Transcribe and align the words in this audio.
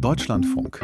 Deutschlandfunk. 0.00 0.80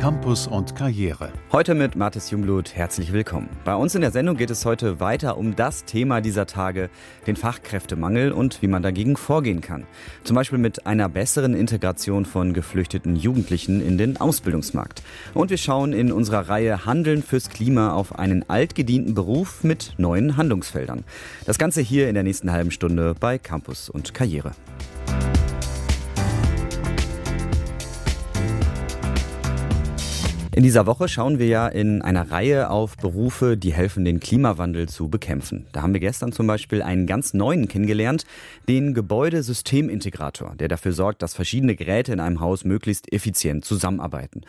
Campus 0.00 0.46
und 0.46 0.74
Karriere. 0.74 1.32
Heute 1.52 1.74
mit 1.74 1.96
Mathis 1.96 2.30
Jungblut. 2.30 2.74
Herzlich 2.74 3.12
willkommen. 3.12 3.48
Bei 3.64 3.74
uns 3.74 3.94
in 3.94 4.02
der 4.02 4.10
Sendung 4.10 4.36
geht 4.36 4.50
es 4.50 4.64
heute 4.64 5.00
weiter 5.00 5.38
um 5.38 5.56
das 5.56 5.84
Thema 5.84 6.20
dieser 6.20 6.46
Tage, 6.46 6.90
den 7.26 7.36
Fachkräftemangel 7.36 8.32
und 8.32 8.62
wie 8.62 8.66
man 8.66 8.82
dagegen 8.82 9.16
vorgehen 9.16 9.60
kann. 9.60 9.86
Zum 10.24 10.34
Beispiel 10.34 10.58
mit 10.58 10.86
einer 10.86 11.08
besseren 11.08 11.54
Integration 11.54 12.24
von 12.24 12.52
geflüchteten 12.52 13.16
Jugendlichen 13.16 13.80
in 13.80 13.96
den 13.96 14.16
Ausbildungsmarkt. 14.20 15.02
Und 15.32 15.50
wir 15.50 15.58
schauen 15.58 15.92
in 15.92 16.12
unserer 16.12 16.48
Reihe 16.48 16.84
Handeln 16.84 17.22
fürs 17.22 17.48
Klima 17.48 17.92
auf 17.92 18.18
einen 18.18 18.48
altgedienten 18.48 19.14
Beruf 19.14 19.64
mit 19.64 19.94
neuen 19.98 20.36
Handlungsfeldern. 20.36 21.04
Das 21.46 21.58
Ganze 21.58 21.80
hier 21.80 22.08
in 22.08 22.14
der 22.14 22.24
nächsten 22.24 22.52
halben 22.52 22.70
Stunde 22.70 23.14
bei 23.18 23.38
Campus 23.38 23.88
und 23.88 24.14
Karriere. 24.14 24.52
In 30.56 30.62
dieser 30.62 30.86
Woche 30.86 31.06
schauen 31.06 31.38
wir 31.38 31.48
ja 31.48 31.68
in 31.68 32.00
einer 32.00 32.30
Reihe 32.30 32.70
auf 32.70 32.96
Berufe, 32.96 33.58
die 33.58 33.74
helfen, 33.74 34.06
den 34.06 34.20
Klimawandel 34.20 34.88
zu 34.88 35.10
bekämpfen. 35.10 35.66
Da 35.72 35.82
haben 35.82 35.92
wir 35.92 36.00
gestern 36.00 36.32
zum 36.32 36.46
Beispiel 36.46 36.80
einen 36.80 37.06
ganz 37.06 37.34
neuen 37.34 37.68
kennengelernt, 37.68 38.24
den 38.66 38.94
Gebäudesystemintegrator, 38.94 40.54
der 40.56 40.68
dafür 40.68 40.92
sorgt, 40.92 41.20
dass 41.20 41.34
verschiedene 41.34 41.76
Geräte 41.76 42.14
in 42.14 42.20
einem 42.20 42.40
Haus 42.40 42.64
möglichst 42.64 43.12
effizient 43.12 43.66
zusammenarbeiten. 43.66 44.46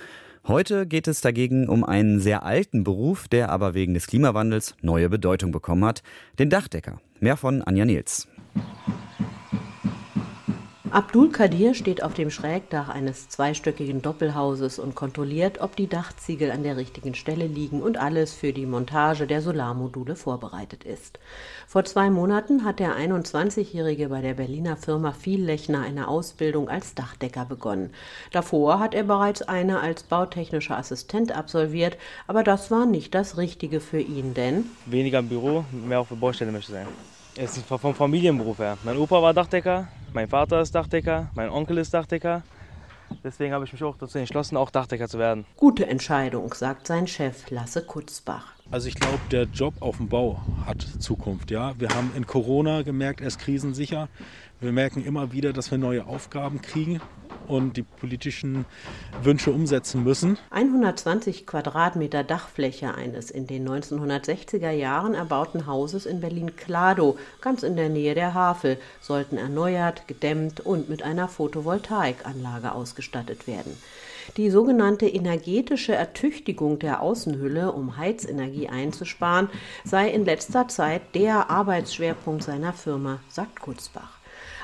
Heute 0.48 0.88
geht 0.88 1.10
es 1.10 1.20
dagegen 1.20 1.68
um 1.68 1.84
einen 1.84 2.22
sehr 2.22 2.44
alten 2.44 2.86
Beruf, 2.86 3.28
der 3.28 3.50
aber 3.50 3.74
wegen 3.74 3.94
des 3.94 4.08
Klimawandels 4.08 4.76
neue 4.82 5.10
Bedeutung 5.10 5.52
bekommen 5.52 5.84
hat, 5.84 6.04
den 6.40 6.50
Dachdecker. 6.50 7.02
Mehr 7.20 7.36
von 7.36 7.64
Anja 7.64 7.84
Nils. 7.84 8.30
Abdul 10.92 11.32
Kadir 11.32 11.74
steht 11.74 12.04
auf 12.04 12.14
dem 12.14 12.30
Schrägdach 12.30 12.88
eines 12.88 13.30
zweistöckigen 13.30 14.02
Doppelhauses 14.02 14.80
und 14.80 14.96
kontrolliert, 14.96 15.60
ob 15.60 15.76
die 15.76 15.88
Dachziegel 15.88 16.52
an 16.52 16.64
der 16.64 16.78
richtigen 16.78 17.16
Stelle 17.16 17.48
liegen 17.48 17.82
und 17.82 17.98
alles 17.98 18.34
für 18.34 18.54
die 18.54 18.66
Montage 18.66 19.28
der 19.28 19.42
Solarmodule 19.42 20.16
vorbereitet 20.16 20.84
ist. 20.84 21.20
Vor 21.68 21.84
zwei 21.84 22.10
Monaten 22.10 22.64
hat 22.64 22.80
der 22.80 22.96
21-Jährige 22.98 24.10
bei 24.10 24.22
der 24.22 24.36
Berliner 24.36 24.78
Firma 24.78 25.12
Viellechner 25.14 25.82
eine 25.82 26.08
Ausbildung 26.08 26.70
als 26.70 26.96
Dachdecker 26.96 27.46
begonnen. 27.46 27.92
Davor 28.32 28.80
hat 28.80 28.94
er 28.94 29.04
bereits 29.04 29.42
eine 29.42 29.80
als 29.80 30.04
bautechnischer 30.04 30.78
Assistent 30.78 31.32
absolviert, 31.32 31.98
aber 32.28 32.44
das 32.44 32.72
war 32.72 32.86
nicht 32.86 33.16
das 33.16 33.38
Richtige 33.38 33.80
für 33.80 34.00
ihn, 34.00 34.34
denn 34.34 34.66
weniger 34.86 35.20
im 35.20 35.30
Büro, 35.30 35.66
mehr 35.72 36.00
auf 36.00 36.10
der 36.10 36.16
Baustelle 36.16 36.52
möchte 36.52 36.72
sein. 36.72 36.88
Es 37.40 37.56
ist 37.56 37.68
vom 37.68 37.94
Familienberuf 37.94 38.58
her. 38.58 38.80
Mein 38.84 38.98
Opa 38.98 39.22
war 39.22 39.32
Dachdecker, 39.32 39.88
mein 40.14 40.28
Vater 40.28 40.62
ist 40.62 40.74
Dachdecker, 40.74 41.30
mein 41.36 41.50
Onkel 41.50 41.78
ist 41.78 41.94
Dachdecker. 41.94 42.44
Deswegen 43.24 43.54
habe 43.54 43.66
ich 43.66 43.72
mich 43.72 43.84
auch 43.84 43.98
dazu 43.98 44.18
entschlossen, 44.18 44.58
auch 44.58 44.70
Dachdecker 44.70 45.08
zu 45.08 45.18
werden. 45.18 45.46
Gute 45.56 45.88
Entscheidung, 45.88 46.54
sagt 46.54 46.88
sein 46.88 47.08
Chef 47.08 47.50
Lasse 47.50 47.82
Kutzbach. 47.82 48.54
Also 48.70 48.90
ich 48.90 48.96
glaube, 48.96 49.20
der 49.32 49.44
Job 49.44 49.76
auf 49.80 49.98
dem 49.98 50.10
Bau 50.10 50.42
hat 50.66 50.82
Zukunft. 51.00 51.52
Ja, 51.52 51.74
wir 51.80 51.90
haben 51.90 52.12
in 52.16 52.28
Corona 52.28 52.82
gemerkt, 52.82 53.22
er 53.22 53.28
ist 53.28 53.40
krisensicher. 53.40 54.10
Wir 54.60 54.72
merken 54.72 55.06
immer 55.06 55.32
wieder, 55.32 55.54
dass 55.54 55.72
wir 55.72 55.78
neue 55.78 56.06
Aufgaben 56.06 56.62
kriegen 56.62 57.00
und 57.48 57.78
die 57.78 57.84
politischen 57.84 58.66
Wünsche 59.24 59.52
umsetzen 59.52 60.04
müssen. 60.04 60.38
120 60.52 61.46
Quadratmeter 61.46 62.24
Dachfläche 62.24 62.94
eines 62.94 63.32
in 63.32 63.48
den 63.48 63.68
1960er 63.68 64.72
Jahren 64.72 65.14
erbauten 65.14 65.68
Hauses 65.68 66.06
in 66.06 66.22
Berlin-Kladow, 66.22 67.18
ganz 67.42 67.64
in 67.64 67.76
der 67.76 67.90
Nähe 67.90 68.16
der 68.16 68.34
Havel, 68.34 68.78
sollten 69.02 69.38
erneuert, 69.38 70.08
gedämmt 70.08 70.60
und 70.60 70.90
mit 70.90 71.04
einer 71.04 71.28
Photovoltaikanlage 71.28 72.72
ausgestattet 72.72 73.48
werden. 73.48 73.78
Die 74.36 74.50
sogenannte 74.50 75.08
energetische 75.08 75.96
Ertüchtigung 75.96 76.80
der 76.80 77.02
Außenhülle, 77.02 77.72
um 77.72 77.96
Heizenergie 77.96 78.68
einzusparen, 78.68 79.50
sei 79.86 80.10
in 80.10 80.26
letzter 80.26 80.68
Zeit 80.68 81.02
der 81.16 81.50
Arbeitsschwerpunkt 81.50 82.44
seiner 82.44 82.74
Firma, 82.74 83.20
sagt 83.30 83.62
Kurzbach. 83.62 84.17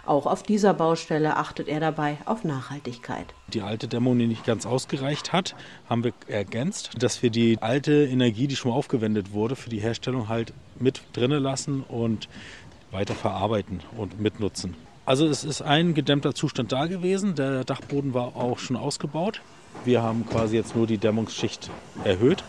Auch 0.05 0.25
auf 0.25 0.43
dieser 0.43 0.73
Baustelle 0.73 1.37
achtet 1.37 1.69
er 1.69 1.79
dabei 1.79 2.17
auf 2.25 2.43
Nachhaltigkeit. 2.43 3.25
Die 3.47 3.61
alte 3.61 3.87
Dämmung, 3.87 4.19
die 4.19 4.27
nicht 4.27 4.45
ganz 4.45 4.65
ausgereicht 4.65 5.31
hat, 5.31 5.55
haben 5.89 6.03
wir 6.03 6.11
ergänzt, 6.27 6.91
dass 6.99 7.23
wir 7.23 7.29
die 7.29 7.57
alte 7.61 8.05
Energie, 8.05 8.47
die 8.47 8.57
schon 8.57 8.73
aufgewendet 8.73 9.31
wurde, 9.31 9.55
für 9.55 9.69
die 9.69 9.79
Herstellung 9.79 10.27
halt 10.27 10.53
mit 10.77 11.01
drinnen 11.13 11.41
lassen 11.41 11.83
und 11.87 12.27
weiter 12.91 13.15
verarbeiten 13.15 13.79
und 13.95 14.19
mitnutzen. 14.19 14.75
Also 15.05 15.25
es 15.25 15.45
ist 15.45 15.61
ein 15.61 15.93
gedämmter 15.93 16.35
Zustand 16.35 16.73
da 16.73 16.87
gewesen. 16.87 17.35
Der 17.35 17.63
Dachboden 17.63 18.13
war 18.13 18.35
auch 18.35 18.59
schon 18.59 18.75
ausgebaut. 18.75 19.41
Wir 19.85 20.01
haben 20.01 20.25
quasi 20.25 20.57
jetzt 20.57 20.75
nur 20.75 20.85
die 20.85 20.97
Dämmungsschicht 20.97 21.69
erhöht 22.03 22.43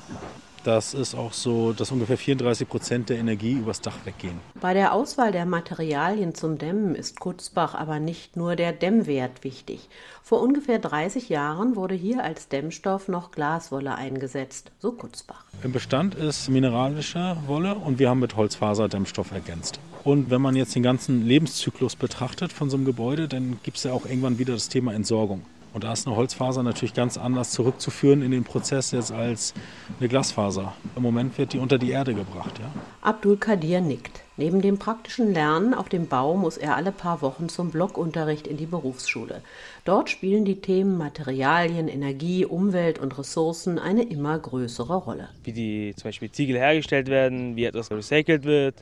das 0.65 0.95
ist 0.95 1.15
auch 1.15 1.33
so, 1.33 1.73
dass 1.73 1.93
ungefähr 1.93 2.19
34 2.19 2.69
Prozent 2.69 3.09
der 3.09 3.19
Energie 3.19 3.53
übers 3.53 3.81
Dach 3.81 3.97
weggehen. 4.05 4.41
Bei 4.61 4.75
der 4.75 4.93
Auswahl 4.93 5.33
der 5.33 5.47
Materialien 5.47 6.35
zum 6.35 6.59
Dämmen 6.59 6.95
ist 6.95 7.21
Kutzbach 7.21 7.75
aber 7.75 8.01
nicht 8.01 8.37
nur 8.37 8.57
der 8.57 8.73
Dämmwert 8.73 9.45
wichtig. 9.45 9.89
Vor 10.23 10.41
ungefähr 10.41 10.79
30 10.79 11.29
Jahren 11.29 11.77
wurde 11.77 11.95
hier 11.95 12.25
als 12.25 12.49
Dämmstoff 12.49 13.09
noch 13.09 13.31
Glaswolle 13.31 13.95
eingesetzt, 13.95 14.73
so 14.79 14.93
Kutzbach. 14.93 15.45
Im 15.63 15.73
Bestand 15.73 16.15
ist 16.15 16.49
mineralische 16.49 17.37
Wolle 17.47 17.75
und 17.75 17.99
wir 17.99 18.09
haben 18.09 18.21
mit 18.21 18.37
Holzfaserdämmstoff 18.37 19.33
ergänzt. 19.33 19.79
Und 20.03 20.31
wenn 20.31 20.43
man 20.43 20.57
jetzt 20.57 20.75
den 20.75 20.83
ganzen 20.83 21.27
Lebenszyklus 21.27 21.97
betrachtet 21.97 22.53
von 22.53 22.69
so 22.69 22.77
einem 22.77 22.85
Gebäude, 22.85 23.29
dann 23.29 23.59
gibt 23.63 23.79
es 23.79 23.85
ja 23.85 23.93
auch 23.93 24.05
irgendwann 24.05 24.39
wieder 24.39 24.53
das 24.53 24.69
Thema 24.69 24.93
Entsorgung. 24.93 25.43
Und 25.75 25.83
da 25.83 25.93
ist 25.93 26.07
eine 26.07 26.17
Holzfaser 26.17 26.63
natürlich 26.63 26.95
ganz 26.95 27.19
anders 27.19 27.51
zurückzuführen 27.51 28.23
in 28.23 28.31
den 28.31 28.45
Prozess 28.45 28.93
jetzt 28.93 29.11
als 29.11 29.53
eine 29.99 30.09
Glasfaser. 30.09 30.73
Im 30.95 31.03
Moment 31.03 31.37
wird 31.37 31.53
die 31.53 31.59
unter 31.59 31.79
die 31.79 31.91
Erde 31.91 32.15
gebracht. 32.15 32.61
Ja. 32.61 32.71
Abdul 33.03 33.37
Kadir 33.37 33.81
nickt. 33.81 34.24
Neben 34.37 34.61
dem 34.61 34.79
praktischen 34.79 35.33
Lernen 35.33 35.75
auf 35.75 35.89
dem 35.89 36.09
Bau 36.09 36.35
muss 36.35 36.57
er 36.57 36.75
alle 36.75 36.91
paar 36.91 37.23
Wochen 37.23 37.49
zum 37.49 37.71
Blockunterricht 37.71 38.49
in 38.49 38.57
die 38.57 38.67
Berufsschule. 38.67 39.43
Dort 39.85 40.11
spielen 40.11 40.45
die 40.45 40.61
Themen 40.61 40.99
Materialien, 40.99 41.87
Energie, 41.87 42.45
Umwelt 42.45 42.99
und 42.99 43.17
Ressourcen 43.17 43.79
eine 43.79 44.03
immer 44.03 44.37
größere 44.37 44.97
Rolle. 44.97 45.29
Wie 45.45 45.53
die 45.53 45.95
zum 45.95 46.09
Beispiel 46.09 46.33
Ziegel 46.33 46.57
hergestellt 46.57 47.07
werden, 47.07 47.55
wie 47.55 47.65
etwas 47.65 47.93
recycelt 47.93 48.43
wird, 48.43 48.75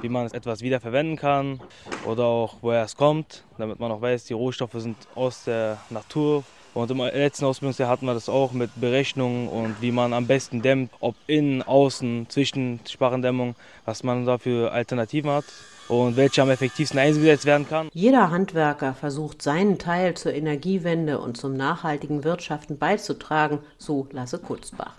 wie 0.00 0.08
man 0.08 0.30
etwas 0.30 0.60
wiederverwenden 0.60 1.16
kann 1.16 1.60
oder 2.06 2.26
auch 2.26 2.58
woher 2.60 2.84
es 2.84 2.96
kommt, 2.96 3.42
damit 3.58 3.80
man 3.80 3.90
auch 3.90 4.00
weiß, 4.00 4.26
die 4.26 4.34
Rohstoffe 4.34 4.76
sind 4.76 4.96
aus 5.16 5.42
der 5.42 5.78
Natur 5.90 6.44
und 6.74 6.90
im 6.90 6.98
letzten 6.98 7.44
Ausbildungsjahr 7.44 7.88
hatten 7.88 8.06
wir 8.06 8.14
das 8.14 8.28
auch 8.28 8.52
mit 8.52 8.70
Berechnungen 8.80 9.48
und 9.48 9.76
wie 9.80 9.92
man 9.92 10.12
am 10.12 10.26
besten 10.26 10.62
dämmt, 10.62 10.90
ob 11.00 11.14
innen, 11.26 11.62
außen, 11.62 12.26
zwischen 12.28 12.80
Sparrendämmung, 12.88 13.56
was 13.84 14.04
man 14.04 14.24
da 14.24 14.38
für 14.38 14.72
Alternativen 14.72 15.30
hat 15.30 15.44
und 15.90 16.16
welche 16.16 16.42
am 16.42 16.50
effektivsten 16.50 17.00
eingesetzt 17.00 17.44
werden 17.44 17.68
kann. 17.68 17.88
Jeder 17.92 18.30
Handwerker 18.30 18.94
versucht 18.94 19.42
seinen 19.42 19.78
Teil 19.78 20.14
zur 20.14 20.32
Energiewende 20.32 21.18
und 21.18 21.36
zum 21.36 21.56
nachhaltigen 21.56 22.22
Wirtschaften 22.22 22.78
beizutragen, 22.78 23.58
so 23.76 24.06
Lasse 24.12 24.38
Kutzbach. 24.38 24.94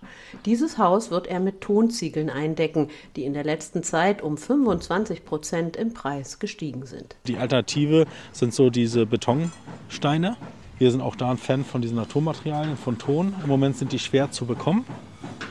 Dieses 0.45 0.77
Haus 0.77 1.09
wird 1.09 1.27
er 1.27 1.39
mit 1.39 1.61
Tonziegeln 1.61 2.29
eindecken, 2.29 2.89
die 3.15 3.23
in 3.23 3.33
der 3.33 3.45
letzten 3.45 3.83
Zeit 3.83 4.21
um 4.21 4.37
25 4.37 5.23
Prozent 5.23 5.77
im 5.77 5.93
Preis 5.93 6.39
gestiegen 6.39 6.85
sind. 6.85 7.15
Die 7.25 7.37
Alternative 7.37 8.05
sind 8.33 8.53
so 8.53 8.69
diese 8.69 9.05
Betonsteine. 9.05 10.35
Wir 10.81 10.89
sind 10.89 11.01
auch 11.01 11.15
da 11.15 11.29
ein 11.29 11.37
Fan 11.37 11.63
von 11.63 11.83
diesen 11.83 11.95
Naturmaterialien, 11.95 12.75
von 12.75 12.97
Ton. 12.97 13.35
Im 13.43 13.47
Moment 13.47 13.77
sind 13.77 13.91
die 13.91 13.99
schwer 13.99 14.31
zu 14.31 14.47
bekommen, 14.47 14.83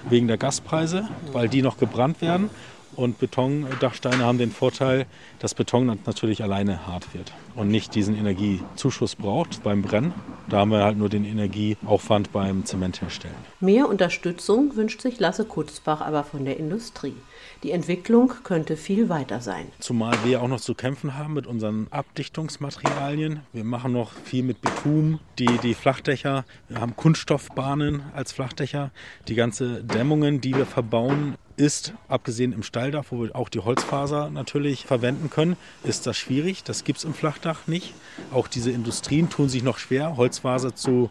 wegen 0.09 0.27
der 0.27 0.39
Gaspreise, 0.39 1.09
weil 1.31 1.49
die 1.49 1.63
noch 1.63 1.79
gebrannt 1.79 2.21
werden. 2.21 2.51
Und 3.01 3.19
Betondachsteine 3.19 4.19
haben 4.19 4.37
den 4.37 4.51
Vorteil, 4.51 5.07
dass 5.39 5.55
Beton 5.55 5.87
natürlich 6.05 6.43
alleine 6.43 6.87
hart 6.87 7.15
wird 7.15 7.33
und 7.55 7.69
nicht 7.69 7.95
diesen 7.95 8.15
Energiezuschuss 8.15 9.17
braucht 9.17 9.63
beim 9.63 9.81
Brennen. 9.81 10.13
Da 10.51 10.59
haben 10.59 10.71
wir 10.71 10.85
halt 10.85 10.99
nur 10.99 11.09
den 11.09 11.25
Energieaufwand 11.25 12.31
beim 12.31 12.67
Zement 12.67 13.01
herstellen. 13.01 13.35
Mehr 13.59 13.89
Unterstützung 13.89 14.77
wünscht 14.77 15.01
sich 15.01 15.19
Lasse 15.19 15.47
Kutzbach 15.47 16.03
aber 16.03 16.25
von 16.25 16.45
der 16.45 16.59
Industrie. 16.59 17.15
Die 17.63 17.71
Entwicklung 17.73 18.33
könnte 18.45 18.77
viel 18.77 19.09
weiter 19.09 19.41
sein. 19.41 19.67
Zumal 19.79 20.15
wir 20.25 20.43
auch 20.43 20.49
noch 20.49 20.61
zu 20.61 20.75
kämpfen 20.75 21.17
haben 21.17 21.35
mit 21.35 21.47
unseren 21.47 21.89
Abdichtungsmaterialien. 21.91 23.41
Wir 23.55 23.65
machen 23.65 23.93
noch 23.93 24.13
viel 24.13 24.43
mit 24.43 24.61
Bitum, 24.61 25.21
die, 25.39 25.59
die 25.63 25.75
Flachdächer. 25.75 26.45
Wir 26.69 26.81
haben 26.81 26.97
Kunststoffbahnen 26.97 28.03
als 28.15 28.33
Flachdächer. 28.33 28.91
Die 29.29 29.35
ganze 29.35 29.83
Dämmungen, 29.85 30.41
die 30.41 30.55
wir 30.55 30.67
verbauen, 30.67 31.37
ist, 31.61 31.93
abgesehen 32.09 32.53
im 32.53 32.63
Stalldach, 32.63 33.05
wo 33.11 33.23
wir 33.23 33.37
auch 33.37 33.51
die 33.51 33.61
Holzfaser 33.61 34.31
natürlich 34.31 34.87
verwenden 34.87 35.29
können, 35.29 35.57
ist 35.85 36.07
das 36.07 36.17
schwierig. 36.17 36.65
Das 36.65 36.85
gibt 36.85 36.99
es 37.01 37.05
im 37.05 37.15
Flachdach 37.15 37.67
nicht. 37.67 37.93
Auch 38.33 38.49
diese 38.49 38.71
Industrien 38.71 39.29
tun 39.29 39.49
sich 39.49 39.63
noch 39.63 39.79
schwer, 39.79 40.17
Holzfaser 40.17 40.75
zu 40.75 41.11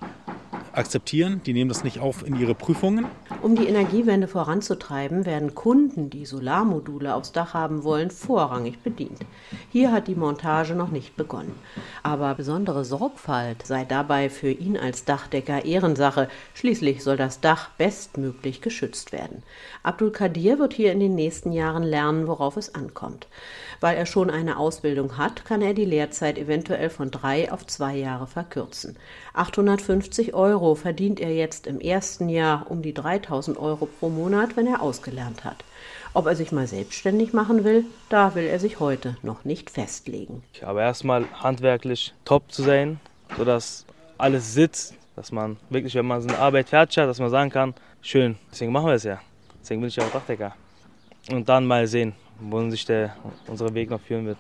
akzeptieren, 0.80 1.42
die 1.46 1.54
nehmen 1.54 1.70
das 1.70 1.84
nicht 1.84 2.00
auf 2.00 2.26
in 2.26 2.40
ihre 2.40 2.56
Prüfungen. 2.56 3.06
Um 3.42 3.56
die 3.56 3.68
Energiewende 3.68 4.28
voranzutreiben, 4.28 5.26
werden 5.26 5.56
Kunden, 5.56 6.10
die 6.10 6.26
Solarmodule 6.26 7.14
aufs 7.16 7.32
Dach 7.32 7.54
haben 7.54 7.84
wollen, 7.84 8.12
vorrangig 8.12 8.80
bedient. 8.80 9.20
Hier 9.72 9.92
hat 9.92 10.08
die 10.08 10.16
Montage 10.16 10.76
noch 10.76 10.90
nicht 10.90 11.16
begonnen. 11.16 11.56
Aber 12.04 12.36
besondere 12.36 12.86
Sorgfalt 12.86 13.66
sei 13.66 13.86
dabei 13.86 14.30
für 14.30 14.52
ihn 14.52 14.78
als 14.78 15.06
Dachdecker 15.06 15.66
Ehrensache. 15.66 16.30
Schließlich 16.54 17.04
soll 17.04 17.18
das 17.18 17.42
Dach 17.42 17.70
bestmöglich 17.78 18.62
geschützt 18.62 19.12
werden. 19.12 19.44
Abdul 19.84 20.12
Kadir 20.12 20.39
wird 20.60 20.74
hier 20.74 20.92
in 20.92 21.00
den 21.00 21.16
nächsten 21.16 21.52
Jahren 21.52 21.84
lernen, 21.84 22.28
worauf 22.28 22.56
es 22.56 22.74
ankommt. 22.76 23.28
Weil 23.82 23.98
er 23.98 24.06
schon 24.06 24.30
eine 24.30 24.58
Ausbildung 24.58 25.18
hat, 25.18 25.46
kann 25.46 25.62
er 25.62 25.74
die 25.74 25.86
Lehrzeit 25.86 26.38
eventuell 26.38 26.90
von 26.90 27.12
drei 27.12 27.52
auf 27.52 27.66
zwei 27.68 27.96
Jahre 27.96 28.28
verkürzen. 28.28 28.98
850 29.34 30.34
Euro 30.34 30.76
verdient 30.76 31.20
er 31.20 31.34
jetzt 31.34 31.68
im 31.68 31.80
ersten 31.80 32.30
Jahr 32.30 32.70
um 32.70 32.82
die 32.82 32.94
3000 32.94 33.58
Euro 33.58 33.86
pro 33.86 34.10
Monat, 34.10 34.56
wenn 34.56 34.68
er 34.68 34.82
ausgelernt 34.82 35.44
hat. 35.44 35.64
Ob 36.14 36.26
er 36.26 36.36
sich 36.36 36.52
mal 36.52 36.68
selbstständig 36.68 37.34
machen 37.34 37.64
will, 37.64 37.86
da 38.10 38.34
will 38.34 38.46
er 38.46 38.60
sich 38.60 38.80
heute 38.80 39.18
noch 39.22 39.46
nicht 39.46 39.70
festlegen. 39.70 40.44
Aber 40.62 40.82
erstmal 40.82 41.26
handwerklich 41.34 42.14
top 42.26 42.52
zu 42.52 42.64
sein, 42.64 43.00
sodass 43.38 43.86
alles 44.18 44.54
sitzt, 44.54 44.96
dass 45.16 45.32
man 45.32 45.58
wirklich, 45.70 45.96
wenn 45.96 46.06
man 46.06 46.22
seine 46.22 46.40
Arbeit 46.40 46.70
fertig 46.70 46.98
hat, 46.98 47.08
dass 47.08 47.20
man 47.20 47.30
sagen 47.30 47.50
kann, 47.50 47.74
schön, 48.02 48.38
deswegen 48.52 48.72
machen 48.72 48.88
wir 48.88 48.94
es 48.94 49.04
ja. 49.04 49.20
Deswegen 49.62 49.82
bin 49.82 49.90
ich 49.90 50.00
auch 50.00 50.12
Dachdecker. 50.12 50.56
Und 51.30 51.48
dann 51.50 51.66
mal 51.66 51.88
sehen, 51.88 52.14
wohin 52.40 52.72
sich 52.72 52.86
der, 52.86 53.16
unser 53.48 53.74
Weg 53.74 53.90
noch 53.90 54.02
führen 54.02 54.26
wird. 54.26 54.38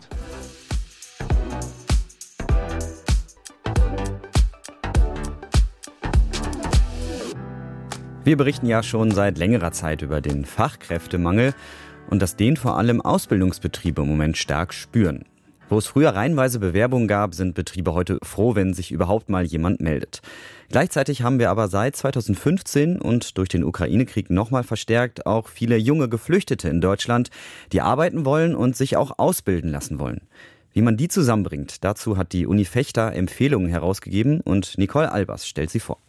Wir 8.23 8.37
berichten 8.37 8.67
ja 8.67 8.83
schon 8.83 9.11
seit 9.11 9.37
längerer 9.37 9.71
Zeit 9.71 10.01
über 10.01 10.21
den 10.21 10.45
Fachkräftemangel 10.45 11.53
und 12.09 12.21
dass 12.21 12.35
den 12.35 12.57
vor 12.57 12.77
allem 12.77 13.01
Ausbildungsbetriebe 13.01 14.01
im 14.01 14.07
Moment 14.07 14.37
stark 14.37 14.73
spüren. 14.73 15.25
Wo 15.69 15.77
es 15.77 15.85
früher 15.85 16.15
reihenweise 16.15 16.57
Bewerbungen 16.57 17.07
gab, 17.07 17.35
sind 17.35 17.53
Betriebe 17.53 17.93
heute 17.93 18.17
froh, 18.23 18.55
wenn 18.55 18.73
sich 18.73 18.91
überhaupt 18.91 19.29
mal 19.29 19.45
jemand 19.45 19.81
meldet. 19.81 20.21
Gleichzeitig 20.69 21.21
haben 21.21 21.37
wir 21.37 21.51
aber 21.51 21.67
seit 21.67 21.95
2015 21.95 22.99
und 22.99 23.37
durch 23.37 23.49
den 23.49 23.63
Ukraine-Krieg 23.63 24.31
nochmal 24.31 24.63
verstärkt 24.63 25.27
auch 25.27 25.47
viele 25.47 25.77
junge 25.77 26.09
Geflüchtete 26.09 26.69
in 26.69 26.81
Deutschland, 26.81 27.29
die 27.71 27.81
arbeiten 27.81 28.25
wollen 28.25 28.55
und 28.55 28.75
sich 28.75 28.97
auch 28.97 29.19
ausbilden 29.19 29.69
lassen 29.69 29.99
wollen. 29.99 30.21
Wie 30.73 30.81
man 30.81 30.97
die 30.97 31.07
zusammenbringt, 31.07 31.83
dazu 31.83 32.17
hat 32.17 32.33
die 32.33 32.47
Uni 32.47 32.65
Fechter 32.65 33.13
Empfehlungen 33.13 33.69
herausgegeben 33.69 34.41
und 34.41 34.75
Nicole 34.79 35.11
Albers 35.11 35.47
stellt 35.47 35.69
sie 35.69 35.79
vor. 35.79 35.99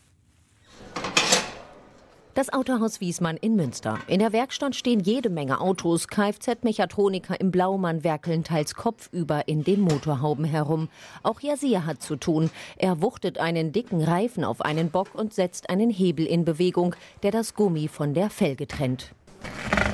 Das 2.35 2.53
Autohaus 2.53 3.01
Wiesmann 3.01 3.37
in 3.37 3.57
Münster. 3.57 3.99
In 4.07 4.21
der 4.21 4.33
Werkstatt 4.33 4.77
stehen 4.77 5.01
jede 5.01 5.31
Menge 5.31 5.61
Autos. 5.61 6.07
Kfz-Mechatroniker 6.07 7.41
im 7.41 7.51
Blaumann 7.51 8.05
werkeln 8.05 8.45
teils 8.45 8.75
kopfüber 8.75 9.49
in 9.49 9.65
den 9.65 9.81
Motorhauben 9.81 10.45
herum. 10.45 10.89
Auch 11.25 11.41
Yasir 11.41 11.87
hat 11.87 12.03
zu 12.03 12.15
tun. 12.15 12.51
Er 12.77 13.03
wuchtet 13.03 13.39
einen 13.39 13.73
dicken 13.73 14.01
Reifen 14.01 14.45
auf 14.45 14.61
einen 14.61 14.91
Bock 14.91 15.09
und 15.15 15.35
setzt 15.35 15.71
einen 15.71 15.91
Hebel 15.91 16.25
in 16.25 16.45
Bewegung, 16.45 16.95
der 17.25 17.33
das 17.33 17.55
Gummi 17.55 17.89
von 17.89 18.15
der 18.15 18.31
Felge 18.31 18.69
trennt. 18.69 19.13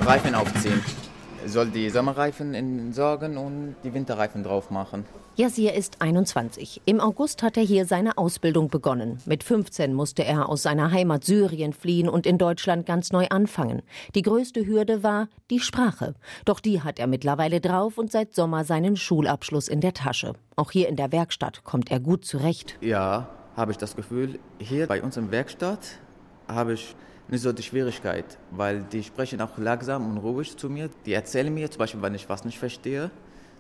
Reifen 0.03 0.35
aufziehen 0.35 0.83
soll 1.47 1.69
die 1.71 1.91
Sommerreifen 1.91 2.55
entsorgen 2.55 3.39
und 3.39 3.77
die 3.85 3.95
Winterreifen 3.95 4.43
drauf 4.43 4.71
machen. 4.71 5.05
Yasir 5.39 5.75
ist 5.75 6.01
21. 6.01 6.81
Im 6.87 6.99
August 6.99 7.43
hat 7.43 7.59
er 7.59 7.63
hier 7.63 7.85
seine 7.85 8.17
Ausbildung 8.17 8.69
begonnen. 8.71 9.19
Mit 9.27 9.45
15 9.45 9.93
musste 9.93 10.25
er 10.25 10.49
aus 10.49 10.63
seiner 10.63 10.93
Heimat 10.93 11.25
Syrien 11.25 11.75
fliehen 11.75 12.09
und 12.09 12.25
in 12.25 12.39
Deutschland 12.39 12.87
ganz 12.87 13.13
neu 13.13 13.27
anfangen. 13.29 13.83
Die 14.15 14.23
größte 14.23 14.67
Hürde 14.67 15.03
war 15.03 15.29
die 15.51 15.61
Sprache. 15.61 16.15
Doch 16.47 16.59
die 16.59 16.81
hat 16.81 16.99
er 16.99 17.07
mittlerweile 17.07 17.61
drauf 17.61 17.99
und 17.99 18.11
seit 18.11 18.35
Sommer 18.35 18.65
seinen 18.65 18.97
Schulabschluss 18.97 19.69
in 19.69 19.83
der 19.83 19.93
Tasche. 19.93 20.33
Auch 20.57 20.71
hier 20.71 20.89
in 20.89 20.97
der 20.97 21.13
Werkstatt 21.13 21.65
kommt 21.65 21.91
er 21.91 22.01
gut 22.01 22.25
zurecht. 22.25 22.79
Ja, 22.81 23.29
habe 23.57 23.73
ich 23.73 23.77
das 23.77 23.95
Gefühl, 23.95 24.39
hier 24.59 24.87
bei 24.87 25.03
uns 25.03 25.17
der 25.17 25.31
Werkstatt 25.31 25.99
habe 26.49 26.73
ich 26.73 26.97
nicht 27.29 27.43
so 27.43 27.53
die 27.53 27.63
Schwierigkeit, 27.63 28.39
weil 28.53 28.85
die 28.85 29.03
sprechen 29.03 29.43
auch 29.43 29.59
langsam 29.59 30.09
und 30.09 30.17
ruhig 30.17 30.57
zu 30.57 30.71
mir. 30.71 30.89
Die 31.05 31.13
erzählen 31.13 31.53
mir 31.53 31.71
zum 31.71 31.81
Beispiel, 31.81 32.01
wenn 32.01 32.15
ich 32.15 32.27
was 32.31 32.47
nicht 32.47 32.59
verstehe, 32.59 33.11